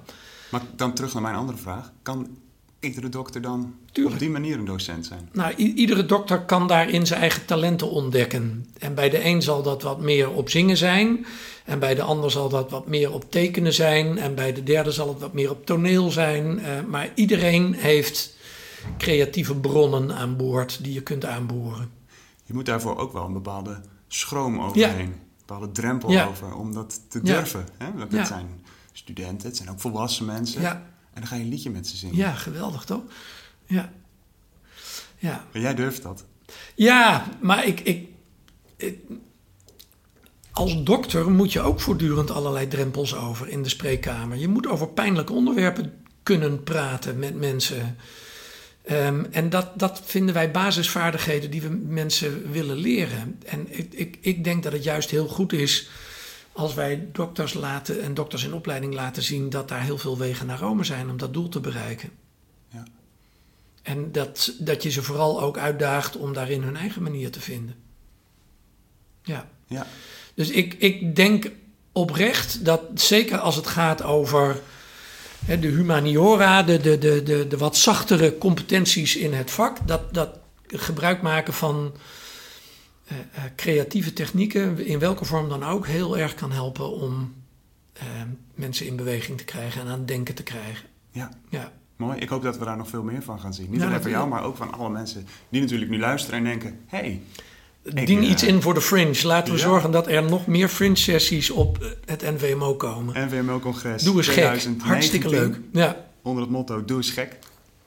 Maar 0.51 0.63
dan 0.77 0.95
terug 0.95 1.13
naar 1.13 1.23
mijn 1.23 1.35
andere 1.35 1.59
vraag. 1.59 1.93
Kan 2.03 2.37
iedere 2.81 3.09
dokter 3.09 3.43
dan 3.43 3.75
Tuurlijk. 3.93 4.15
op 4.15 4.21
die 4.21 4.31
manier 4.31 4.59
een 4.59 4.65
docent 4.65 5.07
zijn? 5.07 5.29
Nou, 5.33 5.55
iedere 5.55 6.07
dokter 6.07 6.41
kan 6.41 6.69
daarin 6.69 7.07
zijn 7.07 7.21
eigen 7.21 7.45
talenten 7.45 7.91
ontdekken. 7.91 8.67
En 8.79 8.95
bij 8.95 9.11
de 9.11 9.25
een 9.25 9.43
zal 9.43 9.63
dat 9.63 9.83
wat 9.83 10.01
meer 10.01 10.31
op 10.31 10.51
zingen 10.51 10.77
zijn. 10.77 11.27
En 11.65 11.79
bij 11.79 11.95
de 11.95 12.03
ander 12.03 12.31
zal 12.31 12.49
dat 12.49 12.71
wat 12.71 12.87
meer 12.87 13.13
op 13.13 13.31
tekenen 13.31 13.73
zijn. 13.73 14.19
En 14.19 14.35
bij 14.35 14.53
de 14.53 14.63
derde 14.63 14.93
zal 14.93 15.09
het 15.09 15.19
wat 15.19 15.33
meer 15.33 15.51
op 15.51 15.67
toneel 15.67 16.11
zijn. 16.11 16.59
Eh, 16.59 16.83
maar 16.85 17.11
iedereen 17.15 17.75
heeft 17.75 18.37
creatieve 18.99 19.55
bronnen 19.57 20.13
aan 20.15 20.37
boord 20.37 20.85
die 20.85 20.93
je 20.93 21.03
kunt 21.03 21.25
aanboren. 21.25 21.91
Je 22.45 22.55
moet 22.55 22.67
daarvoor 22.67 22.97
ook 22.99 23.13
wel 23.13 23.25
een 23.25 23.33
bepaalde 23.33 23.81
schroom 24.09 24.61
overheen. 24.61 25.01
Een 25.01 25.21
bepaalde 25.39 25.73
drempel 25.73 26.11
Ja. 26.11 26.27
over 26.27 26.55
om 26.55 26.75
dat 26.75 27.01
te 27.09 27.21
Ja. 27.23 27.35
durven. 27.35 27.67
Hè? 27.79 27.87
Ja. 28.17 28.25
zijn 28.25 28.61
studenten, 28.93 29.49
het 29.49 29.57
zijn 29.57 29.71
ook 29.71 29.81
volwassen 29.81 30.25
mensen. 30.27 30.65
En 30.65 30.85
dan 31.21 31.27
ga 31.27 31.35
je 31.37 31.43
een 31.43 31.49
liedje 31.49 31.71
met 31.71 31.87
ze 31.87 31.97
zingen. 31.97 32.17
ja 32.17 32.33
geweldig 32.33 32.85
toch? 32.85 33.03
Ja. 33.67 33.93
Ja. 35.19 35.45
En 35.53 35.61
jij 35.61 35.75
durft 35.75 36.03
dat. 36.03 36.25
Ja, 36.75 37.27
maar 37.41 37.67
ik, 37.67 37.81
ik, 37.81 38.09
ik- 38.77 38.99
Als 40.53 40.83
dokter 40.83 41.31
moet 41.31 41.53
je 41.53 41.61
ook 41.61 41.81
voortdurend 41.81 42.31
allerlei 42.31 42.69
drempels 42.69 43.15
over 43.15 43.49
in 43.49 43.63
de 43.63 43.69
spreekkamer. 43.69 44.37
Je 44.37 44.49
moet 44.49 44.67
over 44.67 44.89
pijnlijke 44.89 45.33
onderwerpen 45.33 45.93
kunnen 46.23 46.63
praten 46.63 47.19
met 47.19 47.35
mensen. 47.35 47.97
Ehm, 48.85 49.25
en 49.31 49.51
dat, 49.51 49.79
dat 49.79 50.03
vinden 50.05 50.35
wij 50.35 50.51
basisvaardigheden 50.51 51.51
die 51.51 51.63
we 51.63 51.69
mensen 51.69 52.51
willen 52.51 52.77
leren. 52.77 53.39
En 53.47 53.79
ik, 53.79 53.93
ik, 53.93 54.19
ik 54.21 54.45
denk 54.45 54.63
dat 54.63 54.73
het 54.73 54.85
juist 54.85 55.11
heel 55.11 55.29
goed 55.29 55.53
is 55.53 55.89
als 56.53 56.75
wij 56.75 57.09
dokters 57.13 57.55
laten 57.55 58.03
en 58.03 58.15
dokters 58.15 58.45
in 58.45 58.55
opleiding 58.55 58.95
laten 58.95 59.23
zien 59.23 59.51
dat 59.51 59.69
daar 59.69 59.83
heel 59.83 59.99
veel 59.99 60.19
wegen 60.19 60.47
naar 60.47 60.59
Rome 60.59 60.85
zijn 60.85 61.11
om 61.11 61.17
dat 61.17 61.35
doel 61.35 61.49
te 61.49 61.61
bereiken. 61.61 62.11
Ja. 62.69 62.85
En 63.83 64.13
dat, 64.13 64.55
dat 64.59 64.83
je 64.83 64.91
ze 64.91 65.03
vooral 65.03 65.43
ook 65.43 65.59
uitdaagt 65.59 66.17
om 66.17 66.33
daarin 66.33 66.63
hun 66.63 66.77
eigen 66.77 67.03
manier 67.03 67.31
te 67.31 67.41
vinden. 67.41 67.75
Ja. 69.23 69.49
Ja. 69.67 69.87
Dus 70.35 70.51
ik, 70.51 70.75
ik 70.79 71.17
denk 71.17 71.51
oprecht 71.93 72.65
dat 72.65 72.83
zeker 72.95 73.39
als 73.39 73.57
het 73.57 73.67
gaat 73.67 74.03
over 74.03 74.61
hè, 75.45 75.59
de 75.59 75.69
humaniora, 75.69 76.63
de, 76.63 76.81
de, 76.81 76.99
de, 76.99 77.23
de, 77.23 77.47
de 77.47 77.57
wat 77.57 77.77
zachtere 77.77 78.39
competenties 78.39 79.17
in 79.17 79.33
het 79.33 79.51
vak, 79.51 79.77
dat, 79.87 80.15
dat 80.15 80.39
gebruik 80.67 81.23
maken 81.23 81.53
van 81.53 81.93
eh, 83.05 83.17
eh, 83.19 83.51
creatieve 83.57 84.13
technieken, 84.13 84.87
in 84.87 84.99
welke 84.99 85.25
vorm 85.25 85.49
dan 85.49 85.65
ook, 85.65 85.87
heel 85.87 86.19
erg 86.19 86.35
kan 86.35 86.53
helpen 86.53 86.91
om 86.91 87.35
eh, 87.93 88.07
mensen 88.55 88.87
in 88.87 88.97
beweging 88.97 89.39
te 89.39 89.45
krijgen 89.45 89.81
en 89.81 89.87
aan 89.87 89.99
het 89.99 90.09
denken 90.09 90.35
te 90.35 90.43
krijgen. 90.43 90.89
ja. 91.11 91.31
Ja. 91.49 91.73
Mooi. 91.97 92.19
Ik 92.19 92.29
hoop 92.29 92.43
dat 92.43 92.59
we 92.59 92.65
daar 92.65 92.77
nog 92.77 92.89
veel 92.89 93.03
meer 93.03 93.23
van 93.23 93.41
gaan 93.41 93.55
zien. 93.55 93.71
Niet 93.71 93.81
Ja, 93.81 93.87
alleen 93.87 94.03
voor 94.03 94.11
jou, 94.11 94.29
maar 94.29 94.45
ook 94.45 94.57
van 94.57 94.73
alle 94.73 94.91
mensen 94.91 95.27
die 95.49 95.61
natuurlijk 95.61 95.91
nu 95.91 95.99
luisteren 95.99 96.39
en 96.39 96.45
denken... 96.45 96.81
hey, 96.87 97.23
Ik, 97.83 98.07
Dien 98.07 98.19
eh, 98.19 98.31
iets 98.31 98.43
in 98.43 98.63
voor 98.63 98.75
de 98.75 98.81
fringe. 98.81 99.27
Laten 99.27 99.53
we 99.53 99.59
ja. 99.59 99.65
zorgen 99.65 99.91
dat 99.91 100.07
er 100.07 100.23
nog 100.23 100.47
meer 100.47 100.69
fringe 100.69 100.97
sessies 100.97 101.51
op 101.51 101.79
eh, 101.79 101.89
het 102.05 102.23
NVMO 102.23 102.75
komen. 102.75 103.27
NVMO-congres 103.27 104.03
Doe 104.03 104.17
eens 104.17 104.27
gek. 104.27 104.35
2019. 104.35 104.89
Hartstikke 104.89 105.29
leuk. 105.29 105.61
Ja. 105.73 106.05
Onder 106.23 106.43
het 106.43 106.53
motto 106.53 106.85
Doe 106.85 106.97
eens 106.97 107.11
gek. 107.11 107.39